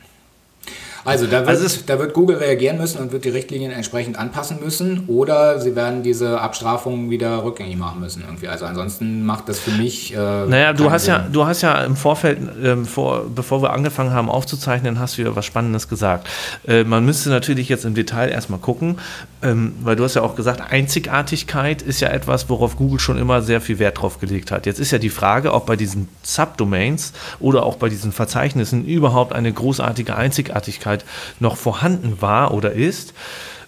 Also 1.04 1.26
da 1.26 1.40
wird, 1.40 1.50
also 1.50 1.80
da 1.86 2.00
wird 2.00 2.14
Google 2.14 2.38
reagieren 2.38 2.78
müssen 2.78 3.00
und 3.00 3.12
wird 3.12 3.26
die 3.26 3.30
Richtlinien 3.30 3.72
entsprechend 3.72 4.18
anpassen 4.18 4.60
müssen 4.64 5.06
oder 5.08 5.60
sie 5.60 5.76
werden 5.76 6.04
diese 6.04 6.40
Abstrafungen 6.40 7.10
wieder 7.10 7.44
rückgängig 7.44 7.78
machen 7.78 8.00
müssen 8.00 8.24
irgendwie. 8.26 8.48
Also 8.48 8.66
ansonsten 8.66 9.26
macht 9.26 9.50
das 9.50 9.60
für 9.60 9.72
mich. 9.72 10.14
Äh, 10.14 10.18
naja, 10.18 10.74
du 10.74 10.92
hast 10.92 11.06
Sinn. 11.06 11.14
ja, 11.14 11.28
du 11.32 11.46
hast 11.46 11.62
ja 11.62 11.84
im 11.84 11.96
Vorfeld, 11.96 12.40
ähm, 12.64 12.86
vor, 12.86 13.26
bevor 13.34 13.64
wir 13.64 13.72
angefangen 13.74 14.12
haben 14.12 14.30
aufzuzeichnen, 14.30 15.00
hast 15.00 15.18
du 15.18 15.24
ja 15.24 15.36
was 15.36 15.46
Spannendes 15.46 15.88
gesagt. 15.88 16.28
Äh, 16.68 16.84
man 16.84 17.04
müsste 17.04 17.30
natürlich 17.30 17.68
jetzt 17.70 17.86
im 17.86 17.96
Detail 17.96 18.30
erstmal 18.30 18.60
gucken, 18.60 19.00
ähm, 19.42 19.74
weil 19.82 19.96
du 19.96 20.04
hast 20.04 20.16
ja 20.16 20.22
auch 20.22 20.36
gesagt, 20.36 20.62
Einzigartigkeit 20.72 21.82
ist 21.82 22.00
ja 22.02 22.10
etwas, 22.10 22.48
worauf 22.50 22.78
Google 22.78 23.00
schon 23.00 23.18
immer 23.18 23.42
sehr 23.42 23.62
viel 23.62 23.80
Wert 23.80 24.02
drauf 24.02 24.20
gelegt 24.20 24.52
hat. 24.52 24.68
Jetzt 24.68 24.80
ist 24.80 24.92
ja 24.92 25.00
die 25.00 25.10
Frage, 25.10 25.54
ob 25.54 25.66
bei 25.66 25.76
diesen 25.76 26.10
Subdomains 26.22 27.14
oder 27.40 27.64
auch 27.64 27.78
bei 27.78 27.90
diesen 27.90 28.12
Verzeichnissen 28.12 28.86
überhaupt 28.86 29.34
eine 29.34 29.52
großartige 29.52 30.16
Einzigartigkeit 30.16 30.91
noch 31.40 31.58
vorhanden 31.58 32.22
war 32.22 32.54
oder 32.54 32.72
ist. 32.72 33.14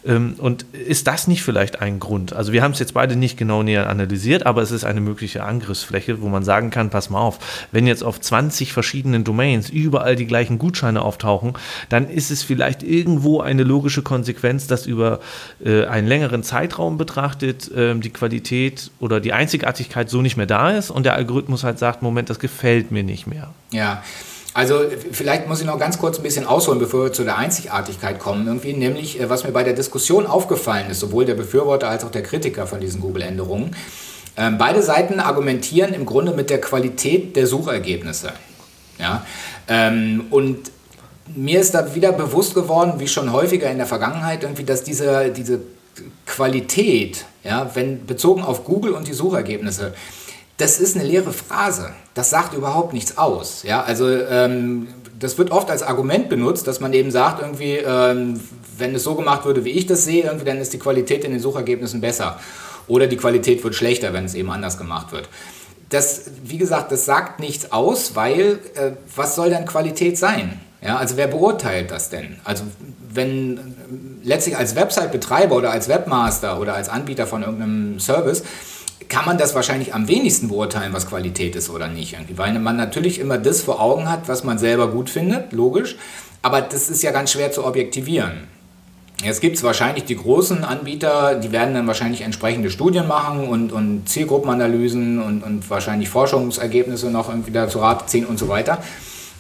Ähm, 0.06 0.36
und 0.38 0.64
ist 0.74 1.08
das 1.08 1.28
nicht 1.28 1.44
vielleicht 1.44 1.82
ein 1.82 2.00
Grund? 2.00 2.34
Also 2.34 2.52
wir 2.52 2.62
haben 2.62 2.72
es 2.72 2.80
jetzt 2.80 2.94
beide 2.94 3.16
nicht 3.16 3.38
genau 3.38 3.64
näher 3.64 3.90
analysiert, 3.90 4.46
aber 4.46 4.62
es 4.62 4.72
ist 4.72 4.84
eine 4.84 5.02
mögliche 5.02 5.44
Angriffsfläche, 5.44 6.22
wo 6.22 6.30
man 6.30 6.44
sagen 6.44 6.70
kann, 6.70 6.90
pass 6.90 7.10
mal 7.10 7.20
auf, 7.20 7.40
wenn 7.72 7.88
jetzt 7.88 8.04
auf 8.04 8.20
20 8.20 8.74
verschiedenen 8.74 9.24
Domains 9.24 9.70
überall 9.70 10.16
die 10.16 10.26
gleichen 10.26 10.60
Gutscheine 10.60 11.02
auftauchen, 11.02 11.54
dann 11.90 12.10
ist 12.10 12.32
es 12.32 12.44
vielleicht 12.44 12.84
irgendwo 12.84 13.42
eine 13.42 13.64
logische 13.64 14.02
Konsequenz, 14.02 14.68
dass 14.68 14.86
über 14.86 15.20
äh, 15.64 15.86
einen 15.86 16.08
längeren 16.08 16.44
Zeitraum 16.44 16.98
betrachtet 16.98 17.72
äh, 17.72 17.96
die 17.96 18.10
Qualität 18.10 18.92
oder 19.00 19.20
die 19.20 19.34
Einzigartigkeit 19.34 20.10
so 20.10 20.22
nicht 20.22 20.38
mehr 20.38 20.46
da 20.46 20.72
ist 20.72 20.90
und 20.90 21.06
der 21.06 21.14
Algorithmus 21.14 21.64
halt 21.64 21.80
sagt, 21.80 22.02
Moment, 22.02 22.30
das 22.30 22.40
gefällt 22.40 22.92
mir 22.92 23.04
nicht 23.04 23.28
mehr. 23.28 23.54
Ja, 23.72 24.04
also 24.54 24.82
vielleicht 25.12 25.48
muss 25.48 25.62
ich 25.62 25.66
noch 25.66 25.80
ganz 25.80 25.98
kurz 25.98 26.18
ein 26.18 26.24
bisschen 26.24 26.46
ausholen, 26.46 26.80
bevor 26.80 27.06
wir 27.06 27.14
zu 27.14 27.24
der 27.24 27.38
Einzigartigkeit 27.38 28.20
kommen. 28.20 28.46
Irgendwie, 28.46 28.74
nämlich, 28.74 29.20
äh, 29.20 29.30
was 29.30 29.44
mir 29.44 29.52
bei 29.52 29.64
der 29.64 29.74
Diskussion 29.74 30.28
aufgefallen 30.28 30.90
ist, 30.90 31.00
sowohl 31.00 31.26
der 31.26 31.34
Befürworter 31.34 31.90
als 31.90 32.04
auch 32.04 32.12
der 32.12 32.24
Kritiker 32.24 32.68
von 32.68 32.80
diesen 32.80 33.02
Google-Änderungen. 33.02 33.76
Ähm, 34.38 34.58
beide 34.58 34.82
Seiten 34.82 35.20
argumentieren 35.20 35.94
im 35.94 36.06
Grunde 36.06 36.34
mit 36.34 36.50
der 36.50 36.62
Qualität 36.62 37.36
der 37.36 37.48
Suchergebnisse. 37.48 38.34
Ja? 39.00 39.26
Ähm, 39.68 40.26
und 40.30 40.72
mir 41.36 41.60
ist 41.60 41.74
da 41.74 41.96
wieder 41.96 42.12
bewusst 42.12 42.54
geworden, 42.54 42.94
wie 42.98 43.08
schon 43.08 43.32
häufiger 43.32 43.70
in 43.72 43.78
der 43.78 43.88
Vergangenheit, 43.88 44.44
irgendwie, 44.44 44.64
dass 44.64 44.84
diese, 44.84 45.30
diese 45.30 45.62
Qualität, 46.26 47.26
ja, 47.44 47.70
wenn 47.76 48.06
bezogen 48.06 48.44
auf 48.44 48.64
Google 48.64 48.94
und 48.94 49.08
die 49.08 49.14
Suchergebnisse, 49.14 49.94
das 50.58 50.80
ist 50.80 50.96
eine 50.96 51.06
leere 51.06 51.34
Phrase. 51.34 51.92
Das 52.14 52.30
sagt 52.30 52.54
überhaupt 52.54 52.94
nichts 52.94 53.18
aus. 53.18 53.64
Ja, 53.64 53.84
also 53.84 54.10
ähm, 54.10 54.88
das 55.20 55.38
wird 55.38 55.52
oft 55.52 55.70
als 55.72 55.84
Argument 55.84 56.30
benutzt, 56.30 56.68
dass 56.68 56.80
man 56.80 56.94
eben 56.94 57.12
sagt, 57.12 57.42
irgendwie, 57.42 57.78
ähm, 57.78 58.40
wenn 58.78 58.94
es 58.94 59.04
so 59.04 59.16
gemacht 59.16 59.46
würde, 59.46 59.66
wie 59.66 59.72
ich 59.72 59.86
das 59.86 60.04
sehe, 60.04 60.26
irgendwie, 60.26 60.46
dann 60.46 60.58
ist 60.58 60.74
die 60.74 60.80
Qualität 60.80 61.24
in 61.24 61.32
den 61.32 61.40
Suchergebnissen 61.40 62.02
besser. 62.02 62.40
Oder 62.88 63.08
die 63.08 63.18
Qualität 63.18 63.64
wird 63.64 63.76
schlechter, 63.76 64.14
wenn 64.14 64.26
es 64.26 64.36
eben 64.36 64.52
anders 64.52 64.78
gemacht 64.78 65.12
wird. 65.12 65.30
Das, 65.90 66.24
wie 66.44 66.58
gesagt, 66.58 66.92
das 66.92 67.06
sagt 67.06 67.40
nichts 67.40 67.72
aus, 67.72 68.16
weil 68.16 68.60
äh, 68.76 68.92
was 69.16 69.36
soll 69.36 69.50
denn 69.50 69.66
Qualität 69.66 70.18
sein? 70.18 70.60
Ja, 70.82 70.98
also 70.98 71.16
wer 71.16 71.28
beurteilt 71.28 71.92
das 71.92 72.10
denn? 72.10 72.38
Also 72.44 72.64
wenn 73.10 73.76
letztlich 74.24 74.58
als 74.58 74.76
Website-Betreiber 74.76 75.56
oder 75.56 75.72
als 75.72 75.88
Webmaster 75.88 76.60
oder 76.60 76.74
als 76.74 76.90
Anbieter 76.90 77.26
von 77.28 77.44
irgendeinem 77.44 78.00
Service 78.00 78.44
kann 79.14 79.26
man 79.26 79.38
das 79.38 79.54
wahrscheinlich 79.54 79.94
am 79.94 80.08
wenigsten 80.08 80.48
beurteilen, 80.48 80.92
was 80.92 81.08
Qualität 81.08 81.56
ist 81.56 81.70
oder 81.70 81.88
nicht. 81.88 82.18
Weil 82.36 82.58
man 82.58 82.76
natürlich 82.76 83.20
immer 83.20 83.38
das 83.38 83.62
vor 83.62 83.80
Augen 83.80 84.10
hat, 84.10 84.28
was 84.28 84.44
man 84.44 84.58
selber 84.58 84.88
gut 84.90 85.08
findet, 85.08 85.54
logisch. 85.54 85.98
Aber 86.42 86.62
das 86.62 86.90
ist 86.90 87.04
ja 87.04 87.12
ganz 87.12 87.32
schwer 87.32 87.52
zu 87.52 87.64
objektivieren. 87.64 88.48
Jetzt 89.24 89.40
gibt 89.40 89.56
es 89.56 89.64
wahrscheinlich 89.64 90.06
die 90.06 90.18
großen 90.18 90.64
Anbieter, 90.64 91.36
die 91.36 91.52
werden 91.52 91.76
dann 91.76 91.86
wahrscheinlich 91.86 92.22
entsprechende 92.22 92.72
Studien 92.72 93.08
machen 93.08 93.48
und, 93.48 93.72
und 93.72 94.10
Zielgruppenanalysen 94.10 95.22
und, 95.22 95.44
und 95.44 95.70
wahrscheinlich 95.70 96.10
Forschungsergebnisse 96.10 97.12
noch 97.12 97.30
irgendwie 97.30 97.52
dazu 97.52 97.80
Rate 97.80 98.08
ziehen 98.08 98.26
und 98.26 98.40
so 98.40 98.50
weiter. 98.50 98.80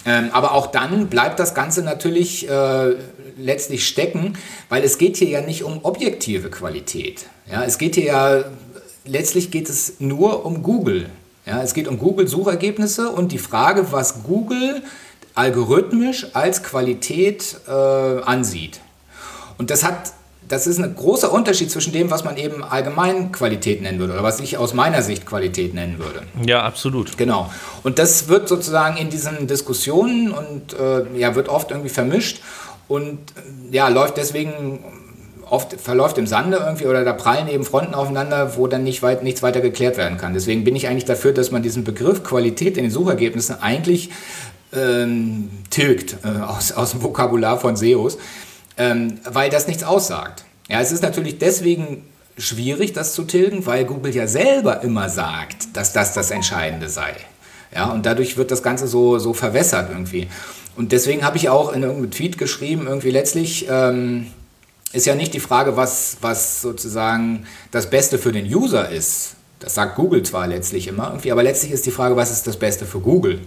Ähm, 0.05 0.29
aber 0.33 0.53
auch 0.53 0.67
dann 0.67 1.07
bleibt 1.07 1.39
das 1.39 1.55
Ganze 1.55 1.81
natürlich 1.81 2.47
äh, 2.47 2.93
letztlich 3.37 3.87
stecken, 3.87 4.33
weil 4.69 4.83
es 4.83 4.99
geht 4.99 5.17
hier 5.17 5.29
ja 5.29 5.41
nicht 5.41 5.63
um 5.63 5.79
objektive 5.81 6.49
Qualität. 6.51 7.25
Ja, 7.51 7.63
es 7.63 7.79
geht 7.79 7.95
hier 7.95 8.05
ja 8.05 8.43
letztlich 9.05 9.51
geht 9.51 9.69
es 9.69 9.95
nur 9.99 10.45
um 10.45 10.63
Google. 10.63 11.09
Ja, 11.45 11.61
es 11.61 11.73
geht 11.73 11.87
um 11.87 11.97
Google-Suchergebnisse 11.97 13.09
und 13.09 13.31
die 13.31 13.37
Frage, 13.37 13.91
was 13.91 14.23
Google 14.23 14.81
algorithmisch 15.35 16.27
als 16.33 16.63
Qualität 16.63 17.57
äh, 17.67 17.71
ansieht. 17.71 18.79
Und 19.57 19.69
das 19.69 19.83
hat 19.83 20.13
das 20.47 20.67
ist 20.67 20.79
ein 20.79 20.95
großer 20.95 21.31
Unterschied 21.31 21.71
zwischen 21.71 21.93
dem, 21.93 22.11
was 22.11 22.23
man 22.23 22.37
eben 22.37 22.63
allgemein 22.63 23.31
Qualität 23.31 23.81
nennen 23.81 23.99
würde 23.99 24.13
oder 24.13 24.23
was 24.23 24.39
ich 24.39 24.57
aus 24.57 24.73
meiner 24.73 25.01
Sicht 25.01 25.25
Qualität 25.25 25.73
nennen 25.73 25.99
würde. 25.99 26.23
Ja, 26.45 26.61
absolut. 26.63 27.17
Genau. 27.17 27.51
Und 27.83 27.99
das 27.99 28.27
wird 28.27 28.47
sozusagen 28.47 28.97
in 28.97 29.09
diesen 29.09 29.47
Diskussionen 29.47 30.31
und 30.31 30.73
äh, 30.73 31.05
ja, 31.17 31.35
wird 31.35 31.49
oft 31.49 31.71
irgendwie 31.71 31.89
vermischt 31.89 32.41
und 32.87 33.17
äh, 33.71 33.75
ja, 33.75 33.87
läuft 33.87 34.17
deswegen 34.17 34.79
oft 35.53 35.79
verläuft 35.79 36.17
im 36.17 36.25
Sande 36.25 36.57
irgendwie 36.57 36.87
oder 36.87 37.05
da 37.05 37.13
prallen 37.13 37.47
eben 37.47 37.63
Fronten 37.63 37.93
aufeinander, 37.93 38.57
wo 38.57 38.65
dann 38.65 38.83
nicht 38.83 39.03
weit, 39.03 39.21
nichts 39.21 39.43
weiter 39.43 39.61
geklärt 39.61 39.97
werden 39.97 40.17
kann. 40.17 40.33
Deswegen 40.33 40.63
bin 40.63 40.75
ich 40.75 40.87
eigentlich 40.87 41.05
dafür, 41.05 41.31
dass 41.31 41.51
man 41.51 41.61
diesen 41.61 41.83
Begriff 41.83 42.23
Qualität 42.23 42.75
in 42.75 42.85
den 42.85 42.91
Suchergebnissen 42.91 43.61
eigentlich 43.61 44.09
ähm, 44.73 45.51
tilgt 45.69 46.17
äh, 46.23 46.41
aus, 46.41 46.71
aus 46.71 46.91
dem 46.91 47.03
Vokabular 47.03 47.59
von 47.59 47.75
SEOs, 47.75 48.17
ähm, 48.77 49.19
weil 49.29 49.51
das 49.51 49.67
nichts 49.67 49.83
aussagt. 49.83 50.43
Ja, 50.69 50.81
es 50.81 50.91
ist 50.91 51.03
natürlich 51.03 51.37
deswegen 51.37 52.03
schwierig, 52.35 52.93
das 52.93 53.13
zu 53.13 53.23
tilgen, 53.23 53.67
weil 53.67 53.85
Google 53.85 54.15
ja 54.15 54.25
selber 54.25 54.81
immer 54.81 55.07
sagt, 55.07 55.77
dass 55.77 55.93
das 55.93 56.15
das 56.15 56.31
Entscheidende 56.31 56.89
sei. 56.89 57.13
Ja, 57.75 57.91
und 57.91 58.07
dadurch 58.07 58.37
wird 58.37 58.49
das 58.49 58.63
Ganze 58.63 58.87
so, 58.87 59.19
so 59.19 59.33
verwässert 59.33 59.91
irgendwie. 59.91 60.27
Und 60.75 60.91
deswegen 60.91 61.23
habe 61.23 61.37
ich 61.37 61.49
auch 61.49 61.71
in 61.73 61.83
irgendeinem 61.83 62.09
Tweet 62.09 62.39
geschrieben, 62.39 62.87
irgendwie 62.87 63.11
letztlich, 63.11 63.67
ähm, 63.69 64.31
ist 64.93 65.05
ja 65.05 65.15
nicht 65.15 65.33
die 65.33 65.39
Frage, 65.39 65.75
was, 65.75 66.17
was 66.21 66.61
sozusagen 66.61 67.45
das 67.71 67.89
Beste 67.89 68.17
für 68.17 68.31
den 68.31 68.45
User 68.45 68.89
ist. 68.89 69.35
Das 69.59 69.75
sagt 69.75 69.95
Google 69.95 70.23
zwar 70.23 70.47
letztlich 70.47 70.87
immer 70.87 71.07
irgendwie, 71.07 71.31
aber 71.31 71.43
letztlich 71.43 71.71
ist 71.71 71.85
die 71.85 71.91
Frage, 71.91 72.15
was 72.15 72.31
ist 72.31 72.47
das 72.47 72.57
Beste 72.57 72.85
für 72.85 72.99
Google? 72.99 73.39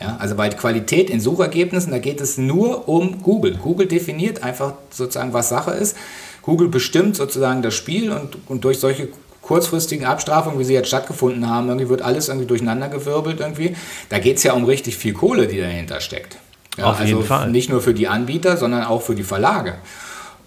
Ja, 0.00 0.16
also 0.18 0.34
bei 0.34 0.48
Qualität 0.48 1.10
in 1.10 1.20
Suchergebnissen, 1.20 1.92
da 1.92 1.98
geht 1.98 2.20
es 2.20 2.38
nur 2.38 2.88
um 2.88 3.22
Google. 3.22 3.56
Google 3.56 3.86
definiert 3.86 4.42
einfach 4.42 4.74
sozusagen, 4.90 5.32
was 5.32 5.50
Sache 5.50 5.70
ist. 5.72 5.96
Google 6.42 6.68
bestimmt 6.68 7.16
sozusagen 7.16 7.62
das 7.62 7.74
Spiel 7.74 8.10
und, 8.10 8.36
und 8.48 8.64
durch 8.64 8.78
solche 8.78 9.08
kurzfristigen 9.40 10.06
Abstrafungen, 10.06 10.58
wie 10.58 10.64
sie 10.64 10.72
jetzt 10.72 10.88
stattgefunden 10.88 11.48
haben, 11.48 11.68
irgendwie 11.68 11.88
wird 11.88 12.02
alles 12.02 12.28
irgendwie 12.28 12.46
durcheinandergewirbelt 12.46 13.40
irgendwie. 13.40 13.76
Da 14.08 14.18
geht 14.18 14.38
es 14.38 14.42
ja 14.42 14.54
um 14.54 14.64
richtig 14.64 14.96
viel 14.96 15.12
Kohle, 15.12 15.46
die 15.46 15.60
dahinter 15.60 16.00
steckt. 16.00 16.38
Ja, 16.76 16.86
Auf 16.86 17.00
jeden 17.00 17.18
also 17.18 17.26
Fall. 17.26 17.50
Nicht 17.50 17.70
nur 17.70 17.80
für 17.80 17.94
die 17.94 18.08
Anbieter, 18.08 18.56
sondern 18.56 18.84
auch 18.84 19.02
für 19.02 19.14
die 19.14 19.22
Verlage. 19.22 19.74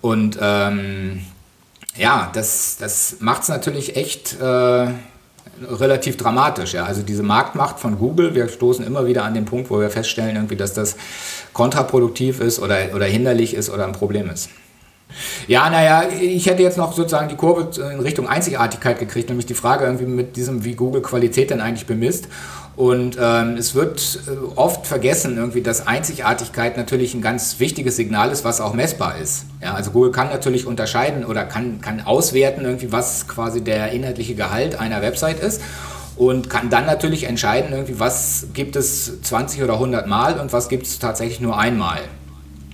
Und 0.08 0.38
ähm, 0.42 1.22
ja, 1.98 2.32
das, 2.34 2.78
das 2.80 3.18
macht 3.20 3.42
es 3.42 3.50
natürlich 3.50 3.98
echt 3.98 4.40
äh, 4.40 4.88
relativ 5.70 6.16
dramatisch. 6.16 6.74
Ja. 6.74 6.86
Also 6.86 7.02
diese 7.02 7.24
Marktmacht 7.24 7.78
von 7.78 8.00
Google, 8.00 8.34
wir 8.34 8.48
stoßen 8.48 8.86
immer 8.86 9.06
wieder 9.06 9.26
an 9.26 9.34
den 9.34 9.44
Punkt, 9.44 9.70
wo 9.70 9.82
wir 9.82 9.90
feststellen, 9.90 10.38
irgendwie, 10.38 10.56
dass 10.56 10.74
das 10.74 10.96
kontraproduktiv 11.52 12.40
ist 12.40 12.60
oder, 12.60 12.78
oder 12.96 13.06
hinderlich 13.06 13.54
ist 13.54 13.70
oder 13.70 13.86
ein 13.86 13.92
Problem 13.92 14.30
ist. 14.30 14.50
Ja, 15.48 15.70
naja, 15.70 16.04
ich 16.10 16.46
hätte 16.46 16.64
jetzt 16.64 16.78
noch 16.78 16.94
sozusagen 16.94 17.28
die 17.28 17.36
Kurve 17.36 17.70
in 17.82 18.00
Richtung 18.00 18.30
Einzigartigkeit 18.30 19.00
gekriegt, 19.00 19.28
nämlich 19.28 19.46
die 19.46 19.56
Frage 19.56 19.86
irgendwie 19.86 20.06
mit 20.06 20.38
diesem, 20.38 20.64
wie 20.64 20.76
Google 20.76 21.02
Qualität 21.02 21.50
denn 21.50 21.60
eigentlich 21.60 21.86
bemisst. 21.86 22.30
Und 22.78 23.18
ähm, 23.20 23.58
es 23.58 23.74
wird 23.74 24.20
äh, 24.28 24.56
oft 24.56 24.86
vergessen, 24.86 25.36
irgendwie, 25.36 25.64
dass 25.64 25.88
Einzigartigkeit 25.88 26.78
natürlich 26.78 27.16
ein 27.16 27.24
ganz 27.24 27.60
wichtiges 27.60 27.96
Signal 27.96 28.32
ist, 28.32 28.44
was 28.46 28.62
auch 28.62 28.74
messbar 28.76 29.18
ist. 29.18 29.46
Ja, 29.64 29.74
also 29.74 29.90
Google 29.90 30.12
kann 30.12 30.30
natürlich 30.30 30.68
unterscheiden 30.68 31.26
oder 31.26 31.44
kann, 31.44 31.82
kann 31.82 32.02
auswerten, 32.02 32.64
irgendwie, 32.66 32.92
was 32.92 33.28
quasi 33.28 33.62
der 33.62 33.92
inhaltliche 33.94 34.36
Gehalt 34.36 34.80
einer 34.80 35.02
Website 35.02 35.40
ist 35.40 35.60
und 36.18 36.52
kann 36.52 36.70
dann 36.70 36.86
natürlich 36.86 37.24
entscheiden, 37.24 37.72
irgendwie, 37.72 38.00
was 38.00 38.50
gibt 38.54 38.76
es 38.76 39.24
20 39.24 39.64
oder 39.64 39.74
100 39.74 40.06
Mal 40.06 40.40
und 40.40 40.54
was 40.54 40.70
gibt 40.70 40.86
es 40.86 41.00
tatsächlich 41.00 41.40
nur 41.40 41.58
einmal. 41.58 42.02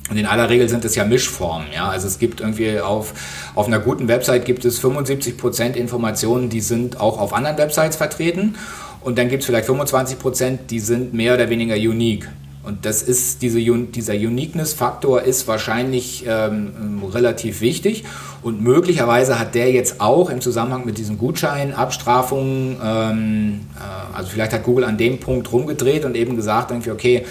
Und 0.10 0.18
in 0.18 0.26
aller 0.26 0.50
Regel 0.50 0.68
sind 0.68 0.84
es 0.84 0.96
ja 0.96 1.06
Mischformen. 1.06 1.68
Ja? 1.74 1.88
Also 1.88 2.08
es 2.08 2.20
gibt 2.20 2.42
irgendwie 2.42 2.82
auf, 2.82 3.14
auf 3.56 3.68
einer 3.68 3.80
guten 3.80 4.10
Website 4.10 4.44
gibt 4.44 4.66
es 4.66 4.84
75% 4.84 5.76
Informationen, 5.76 6.50
die 6.50 6.60
sind 6.60 7.00
auch 7.00 7.20
auf 7.20 7.32
anderen 7.32 7.58
Websites 7.58 7.96
vertreten. 7.96 8.56
Und 9.04 9.18
dann 9.18 9.30
gibt 9.30 9.42
es 9.42 9.48
vielleicht 9.48 9.70
25%, 9.70 10.60
die 10.70 10.80
sind 10.80 11.14
mehr 11.14 11.34
oder 11.36 11.50
weniger 11.50 11.76
unique. 11.76 12.30
Und 12.64 12.86
das 12.86 13.02
ist 13.02 13.42
diese, 13.42 13.60
dieser 13.60 14.14
Uniqueness-Faktor 14.14 15.24
ist 15.24 15.50
wahrscheinlich 15.50 16.24
ähm, 16.26 17.02
relativ 17.14 17.60
wichtig 17.60 18.06
und 18.42 18.62
möglicherweise 18.62 19.38
hat 19.38 19.54
der 19.54 19.70
jetzt 19.72 20.00
auch 20.00 20.30
im 20.30 20.40
Zusammenhang 20.40 20.86
mit 20.86 20.98
diesen 20.98 21.18
Gutscheinabstrafungen, 21.18 22.78
ähm, 22.82 23.60
äh, 23.76 24.16
also 24.18 24.30
vielleicht 24.30 24.54
hat 24.54 24.64
Google 24.64 24.86
an 24.86 24.98
dem 24.98 25.20
Punkt 25.20 25.52
rumgedreht 25.52 26.06
und 26.06 26.16
eben 26.16 26.38
gesagt, 26.38 26.72
irgendwie, 26.72 26.92
okay, 26.92 27.26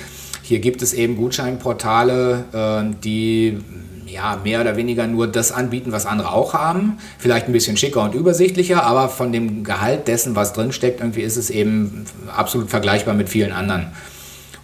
Hier 0.45 0.59
gibt 0.59 0.83
es 0.83 0.93
eben 0.93 1.17
Gutscheinportale, 1.17 2.45
äh, 2.53 2.95
die 3.03 3.59
ja, 4.07 4.39
mehr 4.43 4.61
oder 4.61 4.77
weniger 4.77 5.07
nur 5.07 5.27
das 5.27 5.53
anbieten, 5.53 5.93
was 5.93 6.07
andere 6.07 6.33
auch 6.33 6.55
haben. 6.55 6.99
Vielleicht 7.19 7.47
ein 7.47 7.53
bisschen 7.53 7.77
schicker 7.77 8.03
und 8.03 8.15
übersichtlicher, 8.15 8.85
aber 8.85 9.09
von 9.09 9.33
dem 9.33 9.65
Gehalt 9.65 10.09
dessen, 10.09 10.37
was 10.37 10.53
drinsteckt, 10.53 11.01
irgendwie 11.01 11.23
ist 11.23 11.37
es 11.37 11.51
eben 11.51 12.05
absolut 12.35 12.71
vergleichbar 12.71 13.15
mit 13.15 13.29
vielen 13.29 13.53
anderen. 13.53 13.89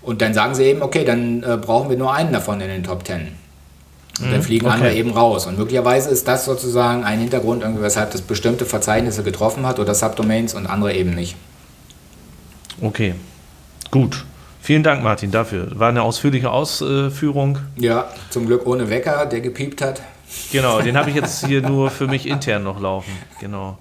Und 0.03 0.23
dann 0.23 0.35
sagen 0.35 0.55
sie 0.55 0.65
eben, 0.65 0.83
okay, 0.83 1.05
dann 1.05 1.43
äh, 1.43 1.57
brauchen 1.57 1.91
wir 1.91 1.97
nur 1.97 2.13
einen 2.15 2.33
davon 2.33 2.61
in 2.61 2.69
den 2.69 2.83
Top 2.83 3.05
Ten. 3.05 3.29
Und 4.21 4.31
dann 4.31 4.39
mhm. 4.39 4.43
fliegen 4.43 4.67
okay. 4.67 4.75
andere 4.75 4.95
eben 4.95 5.11
raus. 5.11 5.47
Und 5.47 5.59
möglicherweise 5.59 6.11
ist 6.11 6.27
das 6.27 6.45
sozusagen 6.45 7.05
ein 7.05 7.21
Hintergrund, 7.21 7.63
irgendwie, 7.63 7.83
weshalb 7.83 8.11
das 8.11 8.23
bestimmte 8.23 8.65
Verzeichnisse 8.65 9.23
getroffen 9.23 9.67
hat 9.67 9.79
oder 9.79 9.95
Subdomains 9.95 10.55
und 10.55 10.67
andere 10.67 10.95
eben 10.95 11.15
nicht. 11.15 11.37
Okay, 12.81 13.15
gut. 13.91 14.25
Vielen 14.69 14.83
Dank, 14.83 15.03
Martin, 15.03 15.31
dafür. 15.31 15.69
War 15.79 15.89
eine 15.89 16.03
ausführliche 16.03 16.51
Ausführung. 16.51 17.59
Ja, 17.77 18.11
zum 18.29 18.45
Glück 18.45 18.67
ohne 18.67 18.91
Wecker, 18.91 19.25
der 19.25 19.41
gepiept 19.41 19.81
hat. 19.81 20.03
Genau, 20.53 20.83
den 20.83 20.95
habe 20.99 21.09
ich 21.09 21.17
jetzt 21.17 21.47
hier 21.47 21.63
nur 21.63 21.91
für 21.91 22.07
mich 22.07 22.27
intern 22.27 22.65
noch 22.65 22.79
laufen. 22.79 23.11
Genau. 23.41 23.79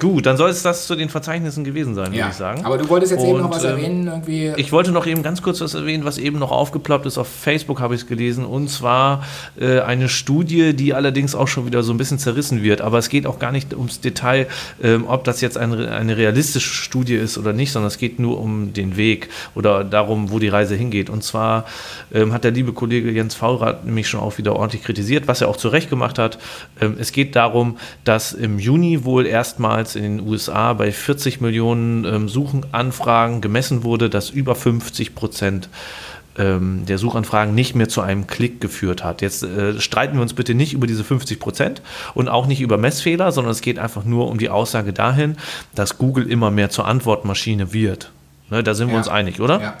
Gut, 0.00 0.26
dann 0.26 0.36
soll 0.36 0.50
es 0.50 0.62
das 0.62 0.88
zu 0.88 0.96
den 0.96 1.08
Verzeichnissen 1.08 1.62
gewesen 1.62 1.94
sein, 1.94 2.06
würde 2.06 2.18
ja, 2.18 2.28
ich 2.28 2.34
sagen. 2.34 2.64
Aber 2.64 2.76
du 2.76 2.88
wolltest 2.88 3.12
jetzt 3.12 3.22
Und, 3.22 3.28
eben 3.28 3.38
noch 3.38 3.50
was 3.50 3.62
ähm, 3.62 3.70
erwähnen, 3.70 4.06
irgendwie. 4.08 4.52
Ich 4.56 4.72
wollte 4.72 4.90
noch 4.90 5.06
eben 5.06 5.22
ganz 5.22 5.42
kurz 5.42 5.60
was 5.60 5.74
erwähnen, 5.74 6.04
was 6.04 6.18
eben 6.18 6.40
noch 6.40 6.50
aufgeploppt 6.50 7.06
ist. 7.06 7.18
Auf 7.18 7.28
Facebook 7.28 7.78
habe 7.78 7.94
ich 7.94 8.00
es 8.00 8.06
gelesen. 8.08 8.44
Und 8.44 8.68
zwar 8.68 9.24
äh, 9.60 9.78
eine 9.80 10.08
Studie, 10.08 10.74
die 10.74 10.92
allerdings 10.92 11.36
auch 11.36 11.46
schon 11.46 11.66
wieder 11.66 11.84
so 11.84 11.92
ein 11.94 11.98
bisschen 11.98 12.18
zerrissen 12.18 12.64
wird. 12.64 12.80
Aber 12.80 12.98
es 12.98 13.08
geht 13.08 13.28
auch 13.28 13.38
gar 13.38 13.52
nicht 13.52 13.74
ums 13.74 14.00
Detail, 14.00 14.48
ähm, 14.82 15.04
ob 15.06 15.22
das 15.22 15.40
jetzt 15.40 15.56
eine, 15.56 15.92
eine 15.92 16.16
realistische 16.16 16.74
Studie 16.74 17.14
ist 17.14 17.38
oder 17.38 17.52
nicht, 17.52 17.70
sondern 17.70 17.86
es 17.86 17.98
geht 17.98 18.18
nur 18.18 18.40
um 18.40 18.72
den 18.72 18.96
Weg 18.96 19.28
oder 19.54 19.84
darum, 19.84 20.32
wo 20.32 20.40
die 20.40 20.48
Reise 20.48 20.74
hingeht. 20.74 21.10
Und 21.10 21.22
zwar 21.22 21.64
ähm, 22.12 22.32
hat 22.32 22.42
der 22.42 22.50
liebe 22.50 22.72
Kollege 22.72 23.12
Jens 23.12 23.36
Faulrath 23.36 23.84
nämlich 23.84 24.08
schon 24.08 24.18
auch 24.18 24.36
wieder 24.36 24.56
ordentlich 24.56 24.82
kritisiert, 24.82 25.28
was 25.28 25.42
er 25.42 25.48
auch 25.48 25.56
zu 25.56 25.68
Recht 25.68 25.90
gemacht 25.90 26.18
hat. 26.18 26.38
Ähm, 26.80 26.96
es 26.98 27.12
geht 27.12 27.36
darum, 27.36 27.78
dass 28.02 28.32
im 28.32 28.58
Juni 28.58 29.04
wohl 29.04 29.26
erstmal 29.26 29.75
damals 29.76 29.94
in 29.94 30.02
den 30.02 30.20
USA 30.26 30.72
bei 30.72 30.90
40 30.90 31.42
Millionen 31.42 32.06
ähm, 32.06 32.28
Suchanfragen 32.30 33.42
gemessen 33.42 33.82
wurde, 33.82 34.08
dass 34.08 34.30
über 34.30 34.54
50 34.54 35.14
Prozent 35.14 35.68
ähm, 36.38 36.86
der 36.86 36.96
Suchanfragen 36.96 37.54
nicht 37.54 37.74
mehr 37.74 37.86
zu 37.86 38.00
einem 38.00 38.26
Klick 38.26 38.62
geführt 38.62 39.04
hat. 39.04 39.20
Jetzt 39.20 39.42
äh, 39.42 39.78
streiten 39.78 40.14
wir 40.14 40.22
uns 40.22 40.32
bitte 40.32 40.54
nicht 40.54 40.72
über 40.72 40.86
diese 40.86 41.04
50 41.04 41.38
Prozent 41.38 41.82
und 42.14 42.30
auch 42.30 42.46
nicht 42.46 42.62
über 42.62 42.78
Messfehler, 42.78 43.32
sondern 43.32 43.52
es 43.52 43.60
geht 43.60 43.78
einfach 43.78 44.06
nur 44.06 44.28
um 44.28 44.38
die 44.38 44.48
Aussage 44.48 44.94
dahin, 44.94 45.36
dass 45.74 45.98
Google 45.98 46.26
immer 46.30 46.50
mehr 46.50 46.70
zur 46.70 46.88
Antwortmaschine 46.88 47.74
wird. 47.74 48.12
Ne, 48.48 48.62
da 48.62 48.72
sind 48.72 48.88
ja. 48.88 48.94
wir 48.94 48.98
uns 48.98 49.08
einig, 49.08 49.42
oder? 49.42 49.60
Ja. 49.60 49.74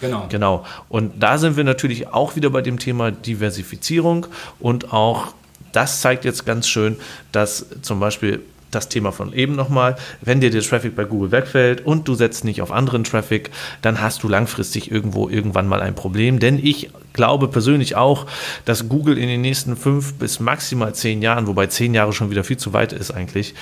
Genau. 0.00 0.26
Genau. 0.28 0.64
Und 0.88 1.20
da 1.20 1.38
sind 1.38 1.56
wir 1.56 1.64
natürlich 1.64 2.06
auch 2.08 2.36
wieder 2.36 2.50
bei 2.50 2.62
dem 2.62 2.78
Thema 2.78 3.10
Diversifizierung 3.10 4.26
und 4.60 4.92
auch 4.92 5.34
das 5.72 6.00
zeigt 6.00 6.24
jetzt 6.24 6.46
ganz 6.46 6.68
schön, 6.68 6.96
dass 7.32 7.66
zum 7.82 8.00
Beispiel 8.00 8.40
das 8.70 8.88
Thema 8.88 9.12
von 9.12 9.32
eben 9.32 9.56
nochmal, 9.56 9.96
wenn 10.20 10.40
dir 10.40 10.50
der 10.50 10.62
Traffic 10.62 10.94
bei 10.94 11.04
Google 11.04 11.32
wegfällt 11.32 11.84
und 11.84 12.08
du 12.08 12.14
setzt 12.14 12.44
nicht 12.44 12.62
auf 12.62 12.70
anderen 12.70 13.04
Traffic, 13.04 13.50
dann 13.82 14.00
hast 14.00 14.22
du 14.22 14.28
langfristig 14.28 14.90
irgendwo 14.90 15.28
irgendwann 15.28 15.66
mal 15.66 15.80
ein 15.80 15.94
Problem. 15.94 16.38
Denn 16.38 16.58
ich 16.64 16.90
glaube 17.12 17.48
persönlich 17.48 17.96
auch, 17.96 18.26
dass 18.64 18.88
Google 18.88 19.18
in 19.18 19.28
den 19.28 19.40
nächsten 19.40 19.76
fünf 19.76 20.14
bis 20.14 20.40
maximal 20.40 20.94
zehn 20.94 21.22
Jahren, 21.22 21.46
wobei 21.46 21.66
zehn 21.66 21.94
Jahre 21.94 22.12
schon 22.12 22.30
wieder 22.30 22.44
viel 22.44 22.56
zu 22.56 22.72
weit 22.72 22.92
ist 22.92 23.10
eigentlich, 23.10 23.54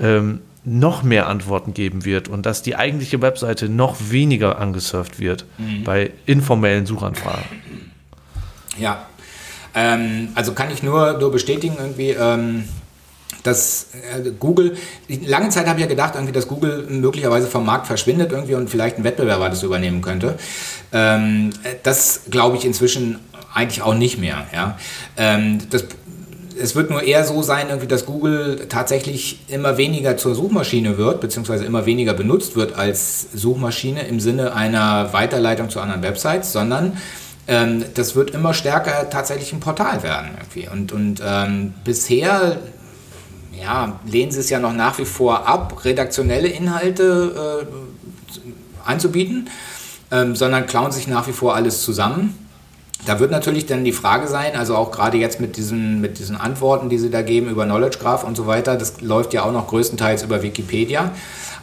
ähm, 0.00 0.40
noch 0.64 1.02
mehr 1.02 1.26
Antworten 1.26 1.74
geben 1.74 2.04
wird 2.04 2.28
und 2.28 2.46
dass 2.46 2.62
die 2.62 2.76
eigentliche 2.76 3.20
Webseite 3.20 3.68
noch 3.68 3.96
weniger 4.10 4.58
angesurft 4.60 5.18
wird 5.18 5.44
mhm. 5.58 5.82
bei 5.82 6.12
informellen 6.24 6.86
Suchanfragen. 6.86 7.42
Ja, 8.78 9.06
ähm, 9.74 10.28
also 10.34 10.52
kann 10.52 10.70
ich 10.70 10.82
nur, 10.82 11.18
nur 11.18 11.32
bestätigen 11.32 11.76
irgendwie. 11.78 12.10
Ähm 12.10 12.64
dass 13.42 13.88
äh, 13.92 14.30
Google, 14.38 14.76
lange 15.26 15.48
Zeit 15.48 15.66
habe 15.66 15.78
ich 15.78 15.84
ja 15.84 15.88
gedacht, 15.88 16.14
irgendwie, 16.14 16.32
dass 16.32 16.48
Google 16.48 16.86
möglicherweise 16.88 17.46
vom 17.46 17.66
Markt 17.66 17.86
verschwindet 17.86 18.32
irgendwie 18.32 18.54
und 18.54 18.70
vielleicht 18.70 18.98
ein 18.98 19.04
Wettbewerber 19.04 19.48
das 19.48 19.62
übernehmen 19.62 20.02
könnte. 20.02 20.36
Ähm, 20.92 21.50
das 21.82 22.22
glaube 22.30 22.56
ich 22.56 22.64
inzwischen 22.64 23.18
eigentlich 23.54 23.82
auch 23.82 23.94
nicht 23.94 24.18
mehr. 24.18 24.46
Ja? 24.54 24.78
Ähm, 25.16 25.58
das, 25.70 25.84
es 26.58 26.74
wird 26.74 26.90
nur 26.90 27.02
eher 27.02 27.24
so 27.24 27.42
sein, 27.42 27.68
irgendwie, 27.68 27.88
dass 27.88 28.06
Google 28.06 28.66
tatsächlich 28.68 29.40
immer 29.48 29.76
weniger 29.76 30.16
zur 30.16 30.34
Suchmaschine 30.34 30.98
wird, 30.98 31.20
beziehungsweise 31.20 31.64
immer 31.64 31.86
weniger 31.86 32.14
benutzt 32.14 32.56
wird 32.56 32.74
als 32.74 33.26
Suchmaschine 33.34 34.02
im 34.06 34.20
Sinne 34.20 34.54
einer 34.54 35.12
Weiterleitung 35.12 35.70
zu 35.70 35.80
anderen 35.80 36.02
Websites, 36.02 36.52
sondern 36.52 36.98
ähm, 37.48 37.84
das 37.94 38.14
wird 38.14 38.30
immer 38.30 38.54
stärker 38.54 39.10
tatsächlich 39.10 39.52
ein 39.52 39.60
Portal 39.60 40.02
werden. 40.02 40.30
Irgendwie. 40.38 40.68
Und, 40.68 40.92
und 40.92 41.22
ähm, 41.24 41.74
bisher 41.84 42.58
ja, 43.62 44.00
lehnen 44.06 44.32
sie 44.32 44.40
es 44.40 44.50
ja 44.50 44.58
noch 44.58 44.72
nach 44.72 44.98
wie 44.98 45.04
vor 45.04 45.46
ab, 45.46 45.84
redaktionelle 45.84 46.48
Inhalte 46.48 47.64
äh, 47.64 48.88
anzubieten, 48.88 49.48
ähm, 50.10 50.36
sondern 50.36 50.66
klauen 50.66 50.92
sich 50.92 51.06
nach 51.06 51.26
wie 51.28 51.32
vor 51.32 51.54
alles 51.54 51.82
zusammen. 51.82 52.38
Da 53.04 53.18
wird 53.18 53.32
natürlich 53.32 53.66
dann 53.66 53.84
die 53.84 53.92
Frage 53.92 54.28
sein, 54.28 54.54
also 54.56 54.76
auch 54.76 54.92
gerade 54.92 55.16
jetzt 55.16 55.40
mit 55.40 55.56
diesen, 55.56 56.00
mit 56.00 56.20
diesen 56.20 56.36
Antworten, 56.36 56.88
die 56.88 56.98
sie 56.98 57.10
da 57.10 57.22
geben 57.22 57.48
über 57.48 57.64
Knowledge 57.64 57.98
Graph 57.98 58.22
und 58.22 58.36
so 58.36 58.46
weiter, 58.46 58.76
das 58.76 59.00
läuft 59.00 59.32
ja 59.32 59.42
auch 59.42 59.52
noch 59.52 59.66
größtenteils 59.66 60.22
über 60.22 60.42
Wikipedia. 60.42 61.10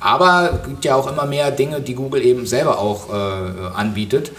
Aber 0.02 0.60
es 0.62 0.68
gibt 0.68 0.84
ja 0.84 0.96
auch 0.96 1.10
immer 1.10 1.26
mehr 1.26 1.52
Dinge, 1.52 1.80
die 1.80 1.96
Google 1.96 2.26
eben 2.26 2.46
selber 2.46 2.80
auch 2.80 3.10
äh, 3.10 3.76
anbietet. 3.76 4.32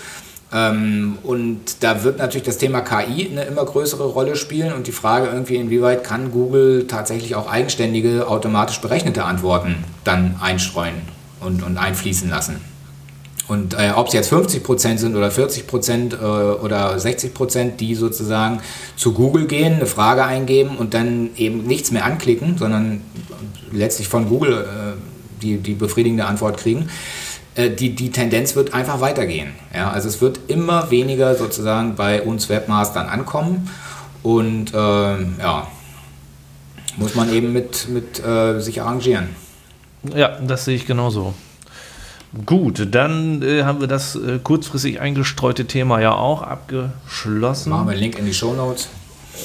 Ähm, 0.53 1.19
und 1.23 1.61
da 1.81 2.03
wird 2.03 2.19
natürlich 2.19 2.47
das 2.47 2.59
Thema 2.59 2.81
KI 2.81 3.29
eine 3.31 3.45
immer 3.45 3.65
größere 3.65 4.05
Rolle 4.05 4.37
spielen 4.37 4.73
und 4.73 4.87
die 4.87 4.93
Frage 4.93 5.29
irgendwie, 5.29 5.57
inwieweit 5.57 6.03
kann 6.03 6.33
Google 6.33 6.87
tatsächlich 6.89 7.37
auch 7.37 7.49
eigenständige, 7.51 8.27
automatisch 8.27 8.81
berechnete 8.81 9.25
Antworten 9.25 9.85
dann 10.03 10.37
einstreuen 10.41 11.03
und, 11.41 11.63
und 11.63 11.79
einfließen 11.79 12.29
lassen. 12.29 12.61
Und 13.51 13.75
äh, 13.75 13.91
ob 13.97 14.07
es 14.07 14.13
jetzt 14.13 14.33
50% 14.33 14.99
sind 14.99 15.17
oder 15.17 15.29
40% 15.29 16.13
äh, 16.13 16.17
oder 16.61 16.95
60%, 16.95 17.77
die 17.77 17.97
sozusagen 17.97 18.61
zu 18.95 19.13
Google 19.13 19.47
gehen, 19.47 19.75
eine 19.75 19.87
Frage 19.87 20.25
eingeben 20.25 20.77
und 20.77 20.95
dann 20.95 21.31
eben 21.37 21.65
nichts 21.65 21.91
mehr 21.91 22.05
anklicken, 22.05 22.57
sondern 22.59 23.01
letztlich 23.73 24.07
von 24.07 24.29
Google 24.29 24.53
äh, 24.53 25.43
die, 25.43 25.57
die 25.57 25.75
befriedigende 25.75 26.27
Antwort 26.27 26.59
kriegen, 26.59 26.89
die, 27.57 27.95
die 27.95 28.11
Tendenz 28.11 28.55
wird 28.57 28.75
einfach 28.75 29.01
weitergehen. 29.01 29.53
Ja? 29.75 29.91
Also 29.91 30.09
es 30.09 30.21
wird 30.21 30.41
immer 30.49 30.91
weniger 30.91 31.35
sozusagen 31.35 31.97
bei 31.97 32.23
uns 32.23 32.49
Webmastern 32.49 33.09
ankommen 33.09 33.69
und 34.23 34.73
äh, 34.73 34.77
ja, 34.77 35.67
muss 36.97 37.15
man 37.15 37.33
eben 37.33 37.53
mit, 37.53 37.89
mit 37.89 38.25
äh, 38.25 38.61
sich 38.61 38.81
arrangieren. 38.81 39.31
Ja, 40.15 40.39
das 40.41 40.65
sehe 40.65 40.77
ich 40.77 40.87
genauso. 40.87 41.35
Gut, 42.47 42.87
dann 42.95 43.43
äh, 43.43 43.65
haben 43.65 43.81
wir 43.81 43.89
das 43.89 44.15
äh, 44.15 44.39
kurzfristig 44.43 45.01
eingestreute 45.01 45.65
Thema 45.65 46.01
ja 46.01 46.13
auch 46.13 46.43
abgeschlossen. 46.43 47.71
Machen 47.71 47.87
wir 47.87 47.93
einen 47.93 48.01
Link 48.01 48.19
in 48.19 48.25
die 48.25 48.35
Show 48.35 48.55
Notes. 48.55 48.89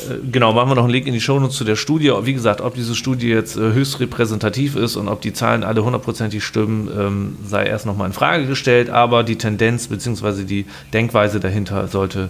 Äh, 0.10 0.30
genau, 0.32 0.54
machen 0.54 0.70
wir 0.70 0.76
noch 0.76 0.84
einen 0.84 0.92
Link 0.92 1.08
in 1.08 1.14
die 1.14 1.22
Shownotes 1.22 1.56
zu 1.56 1.64
der 1.64 1.76
Studie. 1.76 2.12
Wie 2.22 2.34
gesagt, 2.34 2.62
ob 2.62 2.76
diese 2.76 2.96
Studie 2.96 3.30
jetzt 3.30 3.58
äh, 3.58 3.60
höchst 3.74 4.00
repräsentativ 4.00 4.76
ist 4.76 4.96
und 4.96 5.08
ob 5.08 5.22
die 5.22 5.34
Zahlen 5.34 5.64
alle 5.64 5.84
hundertprozentig 5.84 6.44
stimmen, 6.44 6.90
ähm, 6.98 7.38
sei 7.46 7.66
erst 7.66 7.86
nochmal 7.86 8.08
in 8.08 8.14
Frage 8.14 8.46
gestellt. 8.46 8.90
Aber 8.90 9.24
die 9.24 9.38
Tendenz 9.38 9.88
bzw. 9.88 10.44
die 10.44 10.66
Denkweise 10.94 11.40
dahinter 11.40 11.88
sollte 11.88 12.30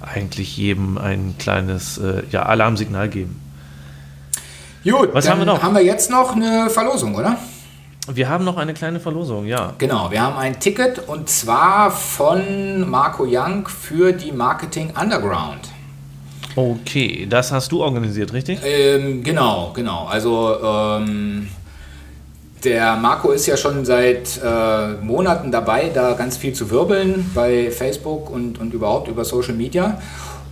eigentlich 0.00 0.56
jedem 0.56 0.98
ein 0.98 1.34
kleines 1.38 1.98
äh, 1.98 2.22
ja, 2.30 2.42
Alarmsignal 2.42 3.08
geben. 3.08 3.40
Gut, 4.84 5.10
was 5.12 5.30
haben 5.30 5.38
wir 5.38 5.46
noch? 5.46 5.62
Haben 5.62 5.76
wir 5.76 5.84
jetzt 5.84 6.10
noch 6.10 6.34
eine 6.34 6.68
Verlosung, 6.68 7.14
oder? 7.14 7.38
Wir 8.12 8.28
haben 8.28 8.44
noch 8.44 8.56
eine 8.56 8.74
kleine 8.74 8.98
Verlosung, 8.98 9.46
ja. 9.46 9.74
Genau, 9.78 10.10
wir 10.10 10.20
haben 10.22 10.36
ein 10.36 10.58
Ticket 10.58 11.08
und 11.08 11.30
zwar 11.30 11.92
von 11.92 12.90
Marco 12.90 13.24
Young 13.24 13.68
für 13.68 14.12
die 14.12 14.32
Marketing 14.32 14.92
Underground. 15.00 15.71
Okay, 16.54 17.26
das 17.28 17.50
hast 17.50 17.72
du 17.72 17.82
organisiert, 17.82 18.32
richtig? 18.32 18.60
Ähm, 18.64 19.22
genau, 19.22 19.72
genau. 19.74 20.06
Also 20.06 20.56
ähm, 20.62 21.48
der 22.64 22.96
Marco 22.96 23.30
ist 23.30 23.46
ja 23.46 23.56
schon 23.56 23.84
seit 23.84 24.40
äh, 24.42 24.92
Monaten 25.02 25.50
dabei, 25.50 25.90
da 25.92 26.12
ganz 26.12 26.36
viel 26.36 26.52
zu 26.52 26.70
wirbeln 26.70 27.30
bei 27.34 27.70
Facebook 27.70 28.30
und, 28.30 28.60
und 28.60 28.74
überhaupt 28.74 29.08
über 29.08 29.24
Social 29.24 29.54
Media. 29.54 30.00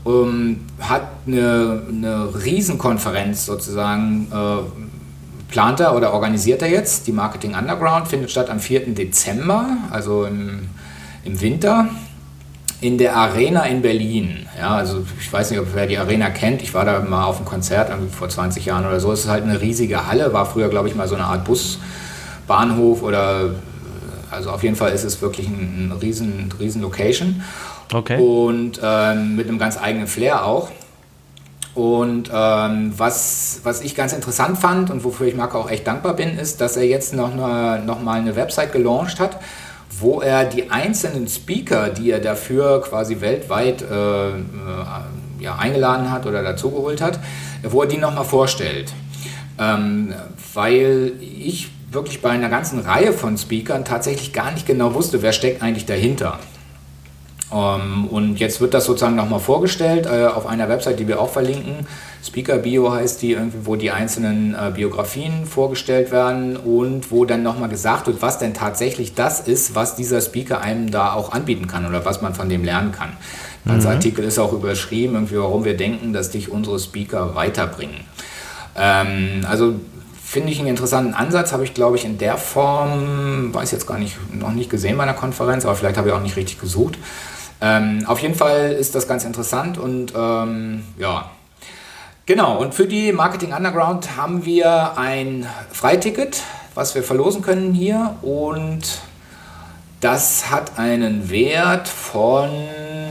Ähm, 0.07 0.61
hat 0.81 1.09
eine, 1.27 1.83
eine 1.89 2.31
Riesenkonferenz 2.45 3.45
sozusagen 3.45 4.29
äh, 4.33 5.53
plant 5.53 5.81
er 5.81 5.95
oder 5.95 6.15
organisiert 6.15 6.63
er 6.63 6.69
jetzt. 6.69 7.07
Die 7.07 7.13
Marketing 7.13 7.55
Underground 7.55 8.09
findet 8.09 8.31
statt 8.31 8.49
am 8.49 8.61
4. 8.61 8.95
Dezember, 8.95 9.67
also 9.91 10.25
im, 10.25 10.69
im 11.25 11.41
Winter 11.41 11.89
in 12.81 12.97
der 12.97 13.17
Arena 13.17 13.65
in 13.65 13.83
Berlin. 13.83 14.47
Ja, 14.59 14.77
also 14.77 15.05
ich 15.19 15.33
weiß 15.33 15.51
nicht, 15.51 15.61
ob 15.61 15.75
wer 15.75 15.87
die 15.87 15.99
Arena 15.99 16.31
kennt. 16.31 16.63
Ich 16.63 16.73
war 16.73 16.85
da 16.85 17.01
mal 17.01 17.25
auf 17.25 17.37
einem 17.37 17.47
Konzert 17.47 17.93
vor 18.11 18.29
20 18.29 18.65
Jahren 18.65 18.87
oder 18.87 19.01
so. 19.01 19.13
Es 19.13 19.21
ist 19.21 19.29
halt 19.29 19.45
eine 19.45 19.61
riesige 19.61 20.07
Halle, 20.07 20.33
war 20.33 20.47
früher, 20.47 20.69
glaube 20.69 20.89
ich, 20.89 20.95
mal 20.95 21.07
so 21.07 21.15
eine 21.15 21.25
Art 21.25 21.45
Busbahnhof 21.45 23.03
oder 23.03 23.55
Also 24.31 24.51
auf 24.51 24.63
jeden 24.63 24.77
Fall 24.77 24.93
ist 24.93 25.05
es 25.05 25.21
wirklich 25.21 25.49
ein, 25.49 25.89
ein 25.89 25.99
riesen, 26.01 26.53
riesen 26.59 26.81
Location. 26.81 27.43
Okay. 27.93 28.19
Und 28.19 28.81
ähm, 28.83 29.37
mit 29.37 29.49
einem 29.49 29.59
ganz 29.59 29.77
eigenen 29.77 30.07
Flair 30.07 30.45
auch. 30.47 30.71
Und 31.75 32.31
ähm, 32.33 32.93
was, 32.97 33.61
was 33.63 33.81
ich 33.81 33.95
ganz 33.95 34.13
interessant 34.13 34.59
fand 34.59 34.91
und 34.91 35.05
wofür 35.05 35.27
ich 35.27 35.37
Marco 35.37 35.59
auch 35.59 35.71
echt 35.71 35.87
dankbar 35.87 36.15
bin, 36.15 36.39
ist, 36.39 36.61
dass 36.61 36.77
er 36.77 36.85
jetzt 36.85 37.15
noch, 37.15 37.33
eine, 37.33 37.83
noch 37.85 38.03
mal 38.03 38.19
eine 38.19 38.35
Website 38.37 38.73
gelauncht 38.73 39.21
hat, 39.21 39.39
wo 40.01 40.21
er 40.21 40.45
die 40.45 40.71
einzelnen 40.71 41.29
Speaker, 41.29 41.91
die 41.91 42.11
er 42.11 42.21
dafür 42.21 42.83
quasi 42.83 43.21
weltweit 43.21 43.83
äh, 43.83 44.29
äh, 44.31 44.35
ja, 45.41 45.57
eingeladen 45.57 46.11
hat 46.11 46.27
oder 46.27 46.43
dazugeholt 46.43 47.01
hat, 47.01 47.19
wo 47.63 47.83
er 47.83 47.89
die 47.89 47.99
nochmal 47.99 48.25
vorstellt. 48.25 48.93
Ähm, 49.59 50.15
weil 50.55 51.13
ich 51.21 51.71
wirklich 51.91 52.23
bei 52.23 52.31
einer 52.31 52.49
ganzen 52.49 52.81
Reihe 52.81 53.13
von 53.13 53.37
Speakern 53.37 53.85
tatsächlich 53.85 54.33
gar 54.33 54.53
nicht 54.53 54.67
genau 54.67 54.95
wusste, 54.95 55.23
wer 55.23 55.33
steckt 55.33 55.63
eigentlich 55.63 55.87
dahinter. 55.87 56.39
Ähm, 57.53 58.07
und 58.07 58.39
jetzt 58.39 58.61
wird 58.61 58.75
das 58.75 58.85
sozusagen 58.85 59.17
nochmal 59.17 59.41
vorgestellt 59.41 60.07
äh, 60.07 60.27
auf 60.27 60.47
einer 60.47 60.69
Website, 60.69 61.01
die 61.01 61.09
wir 61.09 61.21
auch 61.21 61.31
verlinken. 61.31 61.87
Speaker 62.23 62.59
Bio 62.59 62.93
heißt 62.93 63.23
die, 63.23 63.37
wo 63.65 63.77
die 63.77 63.91
einzelnen 63.91 64.55
äh, 64.55 64.71
Biografien 64.75 65.47
vorgestellt 65.47 66.11
werden 66.11 66.57
und 66.57 67.11
wo 67.11 67.25
dann 67.25 67.43
nochmal 67.43 67.71
gesagt 67.71 68.07
wird, 68.07 68.21
was 68.21 68.39
denn 68.39 68.53
tatsächlich 68.53 69.15
das 69.15 69.41
ist, 69.41 69.75
was 69.75 69.97
dieser 69.97 70.21
Speaker 70.21 70.61
einem 70.61 70.91
da 70.91 71.15
auch 71.15 71.33
anbieten 71.33 71.67
kann 71.67 71.87
oder 71.87 72.05
was 72.05 72.21
man 72.21 72.35
von 72.35 72.49
dem 72.49 72.63
lernen 72.63 72.93
kann. 72.93 73.11
Mhm. 73.65 73.73
Als 73.73 73.87
Artikel 73.87 74.25
ist 74.25 74.39
auch 74.39 74.53
überschrieben, 74.53 75.15
irgendwie, 75.15 75.39
warum 75.39 75.65
wir 75.65 75.77
denken, 75.77 76.13
dass 76.13 76.31
dich 76.31 76.51
unsere 76.51 76.79
Speaker 76.79 77.35
weiterbringen. 77.35 78.01
Ähm, 78.77 79.47
also 79.49 79.75
finde 80.23 80.53
ich 80.53 80.59
einen 80.59 80.69
interessanten 80.69 81.15
Ansatz, 81.15 81.53
habe 81.53 81.65
ich 81.65 81.73
glaube 81.73 81.97
ich 81.97 82.05
in 82.05 82.19
der 82.19 82.37
Form, 82.37 83.53
weiß 83.53 83.71
jetzt 83.73 83.87
gar 83.87 83.99
nicht, 83.99 84.17
noch 84.33 84.53
nicht 84.53 84.71
gesehen 84.71 84.97
bei 84.97 85.05
einer 85.05 85.15
Konferenz, 85.15 85.65
aber 85.65 85.75
vielleicht 85.75 85.97
habe 85.97 86.09
ich 86.09 86.15
auch 86.15 86.23
nicht 86.23 86.37
richtig 86.37 86.61
gesucht. 86.61 86.99
Ähm, 87.63 88.05
auf 88.07 88.21
jeden 88.21 88.35
Fall 88.35 88.73
ist 88.73 88.95
das 88.95 89.09
ganz 89.09 89.25
interessant 89.25 89.79
und 89.79 90.13
ähm, 90.15 90.85
ja. 90.99 91.31
Genau, 92.31 92.59
und 92.59 92.77
für 92.77 92.87
die 92.87 93.11
Marketing 93.11 93.53
Underground 93.53 94.17
haben 94.17 94.45
wir 94.45 94.97
ein 94.97 95.49
Freiticket, 95.73 96.45
was 96.77 96.95
wir 96.95 97.03
verlosen 97.03 97.43
können 97.43 97.75
hier 97.75 98.15
und 98.23 99.01
das 100.01 100.49
hat 100.49 100.79
einen 100.79 101.29
Wert 101.29 101.89
von, 101.89 102.51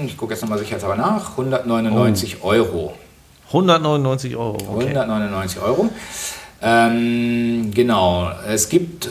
ich 0.06 0.16
gucke 0.16 0.32
jetzt 0.32 0.42
nochmal 0.42 0.58
sicherheitshalber 0.58 0.96
nach, 0.96 1.32
199 1.32 2.38
oh. 2.42 2.48
Euro. 2.48 2.94
199 3.48 4.38
Euro. 4.38 4.56
Okay. 4.56 4.88
199 4.88 5.62
Euro. 5.64 5.90
Ähm, 6.62 7.72
genau, 7.74 8.32
es 8.48 8.70
gibt 8.70 9.10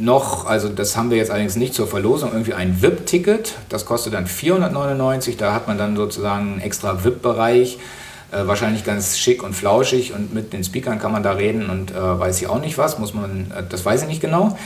noch, 0.00 0.46
also 0.46 0.68
das 0.68 0.96
haben 0.96 1.10
wir 1.10 1.16
jetzt 1.16 1.30
allerdings 1.30 1.54
nicht 1.54 1.74
zur 1.74 1.86
Verlosung, 1.86 2.32
irgendwie 2.32 2.54
ein 2.54 2.82
VIP-Ticket. 2.82 3.54
Das 3.68 3.86
kostet 3.86 4.14
dann 4.14 4.26
499. 4.26 5.36
Da 5.36 5.54
hat 5.54 5.68
man 5.68 5.78
dann 5.78 5.94
sozusagen 5.94 6.54
einen 6.54 6.60
extra 6.60 7.04
VIP-Bereich. 7.04 7.78
Äh, 8.34 8.48
wahrscheinlich 8.48 8.84
ganz 8.84 9.18
schick 9.18 9.42
und 9.42 9.54
flauschig 9.54 10.12
und 10.12 10.34
mit 10.34 10.52
den 10.52 10.64
Speakern 10.64 10.98
kann 10.98 11.12
man 11.12 11.22
da 11.22 11.32
reden 11.32 11.70
und 11.70 11.90
äh, 11.92 11.94
weiß 11.94 12.40
ich 12.40 12.48
auch 12.48 12.60
nicht 12.60 12.78
was, 12.78 12.98
muss 12.98 13.14
man, 13.14 13.52
äh, 13.56 13.62
das 13.68 13.84
weiß 13.84 14.02
ich 14.02 14.08
nicht 14.08 14.20
genau. 14.20 14.56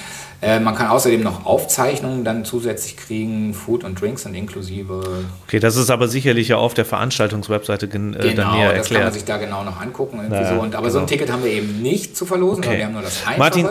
Äh, 0.40 0.60
man 0.60 0.74
kann 0.74 0.86
außerdem 0.86 1.22
noch 1.22 1.44
Aufzeichnungen 1.44 2.24
dann 2.24 2.44
zusätzlich 2.44 2.96
kriegen, 2.96 3.52
Food 3.52 3.82
und 3.82 4.00
Drinks 4.00 4.22
sind 4.22 4.34
inklusive. 4.34 5.02
Okay, 5.46 5.58
das 5.58 5.76
ist 5.76 5.90
aber 5.90 6.06
sicherlich 6.08 6.48
ja 6.48 6.56
auf 6.56 6.74
der 6.74 6.84
Veranstaltungswebseite 6.84 7.86
äh, 7.86 7.88
genau, 7.88 8.12
dann 8.12 8.52
näher 8.52 8.72
erklärt. 8.72 8.78
das 8.78 8.88
kann 8.88 9.02
man 9.02 9.12
sich 9.12 9.24
da 9.24 9.36
genau 9.36 9.64
noch 9.64 9.80
angucken. 9.80 10.20
Irgendwie 10.22 10.46
so. 10.48 10.60
und, 10.60 10.74
aber 10.74 10.86
genau. 10.86 10.92
so 10.92 10.98
ein 11.00 11.06
Ticket 11.06 11.30
haben 11.30 11.44
wir 11.44 11.50
eben 11.50 11.82
nicht 11.82 12.16
zu 12.16 12.24
verlosen, 12.24 12.64
okay. 12.64 12.78
wir 12.78 12.86
haben 12.86 12.92
nur 12.92 13.02
das 13.02 13.26
Einfache. 13.26 13.38
Martin, 13.38 13.68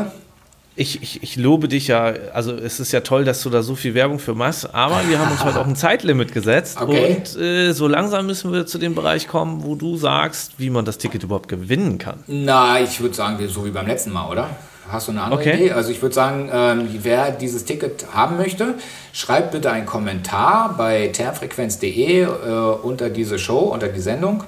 ich, 0.78 1.02
ich, 1.02 1.24
ich, 1.24 1.36
lobe 1.36 1.68
dich 1.68 1.88
ja, 1.88 2.14
also 2.34 2.54
es 2.54 2.80
ist 2.80 2.92
ja 2.92 3.02
toll, 3.02 3.26
dass 3.26 3.42
du 3.42 3.50
da 3.50 3.64
so 3.64 3.76
viel 3.76 3.96
Werbung 3.96 4.20
für 4.20 4.36
machst, 4.36 4.74
aber 4.74 5.02
wir 5.10 5.20
haben 5.20 5.32
uns 5.32 5.44
heute 5.44 5.60
auch 5.60 5.66
ein 5.66 5.76
Zeitlimit 5.76 6.34
gesetzt 6.34 6.78
okay. 6.80 7.18
und 7.18 7.42
äh, 7.42 7.74
so 7.74 7.88
langsam 7.88 8.28
müssen 8.28 8.54
wir 8.54 8.68
zu 8.68 8.78
dem 8.78 8.94
Bereich 8.94 9.28
kommen, 9.28 9.64
wo 9.64 9.76
du 9.76 9.98
sagst, 9.98 10.54
wie 10.58 10.70
man 10.70 10.86
das 10.86 11.00
Ticket 11.00 11.24
überhaupt 11.24 11.50
gewinnen 11.50 11.98
kann. 11.98 12.24
Na, 12.28 12.80
ich 12.80 13.02
würde 13.02 13.16
sagen, 13.16 13.46
so 13.50 13.66
wie 13.66 13.72
beim 13.72 13.88
letzten 13.88 14.12
Mal, 14.12 14.30
oder? 14.30 14.50
Hast 14.90 15.08
du 15.08 15.12
eine 15.12 15.24
andere 15.24 15.42
okay. 15.42 15.56
Idee? 15.56 15.72
Also 15.72 15.92
ich 15.92 16.02
würde 16.02 16.16
sagen, 16.16 16.50
ähm, 16.54 16.88
wer 17.02 17.32
dieses 17.32 17.66
Ticket 17.66 18.06
haben 18.14 18.38
möchte, 18.38 18.76
schreibt 19.14 19.52
bitte 19.52 19.72
einen 19.72 19.86
Kommentar 19.88 20.76
bei 20.78 21.08
termfrequenz.de 21.08 22.22
äh, 22.22 22.28
unter 22.84 23.10
diese 23.10 23.40
Show, 23.40 23.60
unter 23.60 23.88
die 23.88 24.00
Sendung 24.00 24.44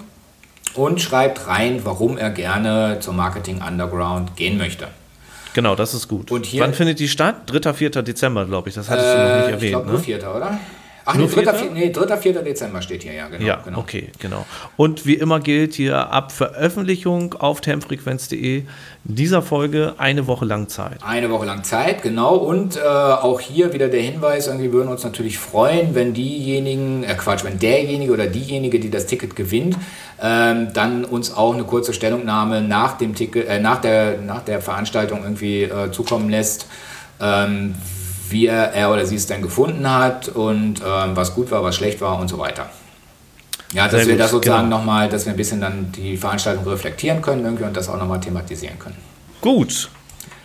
und 0.76 1.02
schreibt 1.02 1.48
rein, 1.48 1.82
warum 1.84 2.18
er 2.18 2.30
gerne 2.30 2.98
zum 3.00 3.18
Marketing 3.18 3.62
Underground 3.68 4.36
gehen 4.36 4.58
möchte. 4.58 4.88
Genau, 5.54 5.76
das 5.76 5.94
ist 5.94 6.08
gut. 6.08 6.32
Und 6.32 6.46
hier, 6.46 6.62
Wann 6.62 6.74
findet 6.74 7.00
die 7.00 7.08
statt? 7.08 7.42
3. 7.48 7.74
4. 7.74 7.90
Dezember, 7.90 8.46
glaube 8.46 8.70
ich. 8.70 8.76
Das 8.76 8.90
hattest 8.90 9.08
äh, 9.08 9.12
du 9.16 9.18
noch 9.18 9.36
nicht 9.38 9.46
erwähnt. 9.48 9.64
Ich 9.64 9.70
glaube, 9.72 9.86
ne? 9.88 9.92
nur 9.94 10.02
4. 10.02 10.18
oder? 10.36 10.60
Ach, 11.10 11.16
nee, 11.16 11.26
3. 11.26 11.54
4. 11.54 11.72
Nee, 11.72 11.90
3. 11.90 12.18
4. 12.18 12.44
Dezember 12.44 12.84
steht 12.84 13.02
hier, 13.02 13.14
ja, 13.14 13.28
genau. 13.30 13.44
Ja, 13.44 13.62
genau. 13.66 13.80
okay, 13.80 14.10
genau. 14.20 14.46
Und 14.78 15.08
wie 15.08 15.16
immer 15.16 15.40
gilt 15.40 15.74
hier 15.74 16.12
ab 16.12 16.32
Veröffentlichung 16.32 17.34
auf 17.34 17.62
termfrequenz.de 17.62 18.66
dieser 19.06 19.42
Folge 19.42 19.96
eine 19.98 20.28
Woche 20.28 20.46
lang 20.46 20.70
Zeit. 20.70 21.00
Eine 21.04 21.32
Woche 21.32 21.48
lang 21.48 21.64
Zeit, 21.64 22.04
genau. 22.04 22.36
Und 22.36 22.78
äh, 22.78 22.82
auch 22.82 23.40
hier 23.40 23.74
wieder 23.74 23.88
der 23.88 24.02
Hinweis, 24.02 24.46
irgendwie 24.46 24.72
würden 24.72 24.90
uns 24.90 25.04
natürlich 25.04 25.40
freuen, 25.40 25.96
wenn 25.96 26.14
diejenigen, 26.14 27.04
äh 27.04 27.16
Quatsch, 27.16 27.44
wenn 27.44 27.58
derjenige 27.58 28.14
oder 28.14 28.28
diejenige, 28.28 28.80
die 28.80 28.92
das 28.92 29.08
Ticket 29.08 29.36
gewinnt, 29.36 29.78
ähm, 30.22 30.68
dann 30.74 31.06
uns 31.06 31.34
auch 31.36 31.56
eine 31.56 31.64
kurze 31.64 31.92
Stellungnahme 31.92 32.62
nach 32.62 33.00
dem 33.00 33.16
Ticket, 33.16 33.48
äh, 33.48 33.60
nach, 33.60 33.82
der, 33.82 34.20
nach 34.22 34.44
der 34.44 34.62
Veranstaltung 34.62 35.24
irgendwie 35.24 35.64
äh, 35.64 35.92
zukommen 35.92 36.30
lässt. 36.30 36.68
Ähm, 37.20 37.74
wie 38.32 38.48
er, 38.48 38.74
er 38.74 38.92
oder 38.92 39.06
sie 39.06 39.16
es 39.16 39.28
denn 39.28 39.42
gefunden 39.42 39.90
hat 39.90 40.30
und 40.30 40.82
ähm, 40.86 41.16
was 41.16 41.34
gut 41.34 41.52
war, 41.52 41.64
was 41.64 41.76
schlecht 41.76 42.02
war 42.02 42.20
und 42.20 42.28
so 42.28 42.38
weiter. 42.38 42.70
Ja, 43.74 43.84
dass 43.84 43.92
Sehr 43.92 44.08
wir 44.08 44.14
gut, 44.14 44.22
das 44.22 44.32
sozusagen 44.32 44.64
genau. 44.64 44.78
nochmal, 44.78 45.10
dass 45.10 45.26
wir 45.26 45.34
ein 45.34 45.38
bisschen 45.38 45.62
dann 45.62 45.92
die 45.92 46.18
Veranstaltung 46.18 46.68
reflektieren 46.68 47.22
können 47.22 47.46
irgendwie 47.46 47.66
und 47.66 47.78
das 47.78 47.88
auch 47.88 47.98
nochmal 47.98 48.20
thematisieren 48.20 48.80
können. 48.80 48.98
Gut. 49.42 49.90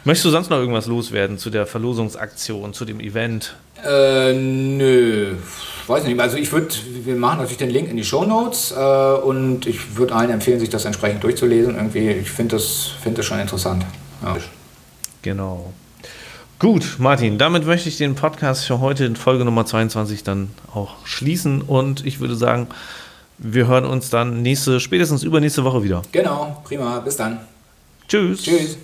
Möchtest 0.05 0.27
du 0.27 0.31
sonst 0.31 0.51
noch 0.51 0.59
irgendwas 0.59 0.87
loswerden 0.87 1.39
zu 1.39 1.49
der 1.49 1.67
Verlosungsaktion, 1.67 2.75
zu 2.75 2.85
dem 2.85 3.01
Event? 3.01 3.57
Äh, 3.83 4.35
nö, 4.35 5.35
weiß 5.87 6.05
nicht. 6.05 6.21
Also 6.21 6.37
ich 6.37 6.53
würde, 6.53 6.69
wir 7.05 7.17
machen 7.17 7.39
natürlich 7.39 7.59
den 7.59 7.71
Link 7.71 7.89
in 7.89 7.97
die 7.97 8.05
Show 8.05 8.25
Notes 8.25 8.73
äh, 8.73 8.75
und 8.79 9.67
ich 9.67 9.97
würde 9.97 10.15
allen 10.15 10.31
empfehlen, 10.31 10.61
sich 10.61 10.69
das 10.69 10.85
entsprechend 10.85 11.25
durchzulesen. 11.25 11.77
Irgendwie, 11.77 12.11
ich 12.11 12.31
finde 12.31 12.57
das, 12.57 12.91
find 13.03 13.17
das 13.17 13.25
schon 13.25 13.41
interessant. 13.41 13.87
Ja. 14.23 14.37
Genau. 15.23 15.73
Gut, 16.65 16.97
Martin, 16.97 17.37
damit 17.37 17.67
möchte 17.67 17.91
ich 17.91 17.99
den 17.99 18.15
Podcast 18.15 18.65
für 18.65 18.81
heute 18.81 19.05
in 19.05 19.17
Folge 19.17 19.45
Nummer 19.45 19.67
22 19.67 20.23
dann 20.23 20.49
auch 20.73 20.95
schließen 21.05 21.61
und 21.61 22.07
ich 22.07 22.21
würde 22.21 22.37
sagen, 22.37 22.69
wir 23.37 23.67
hören 23.67 23.85
uns 23.85 24.09
dann 24.09 24.41
nächste, 24.41 24.81
spätestens 24.81 25.25
übernächste 25.25 25.63
Woche 25.63 25.85
wieder. 25.85 26.01
Genau, 26.11 26.63
prima, 26.65 27.01
bis 27.01 27.19
dann. 27.19 27.41
Tschüss. 28.09 28.45
Tschüss. 28.45 28.79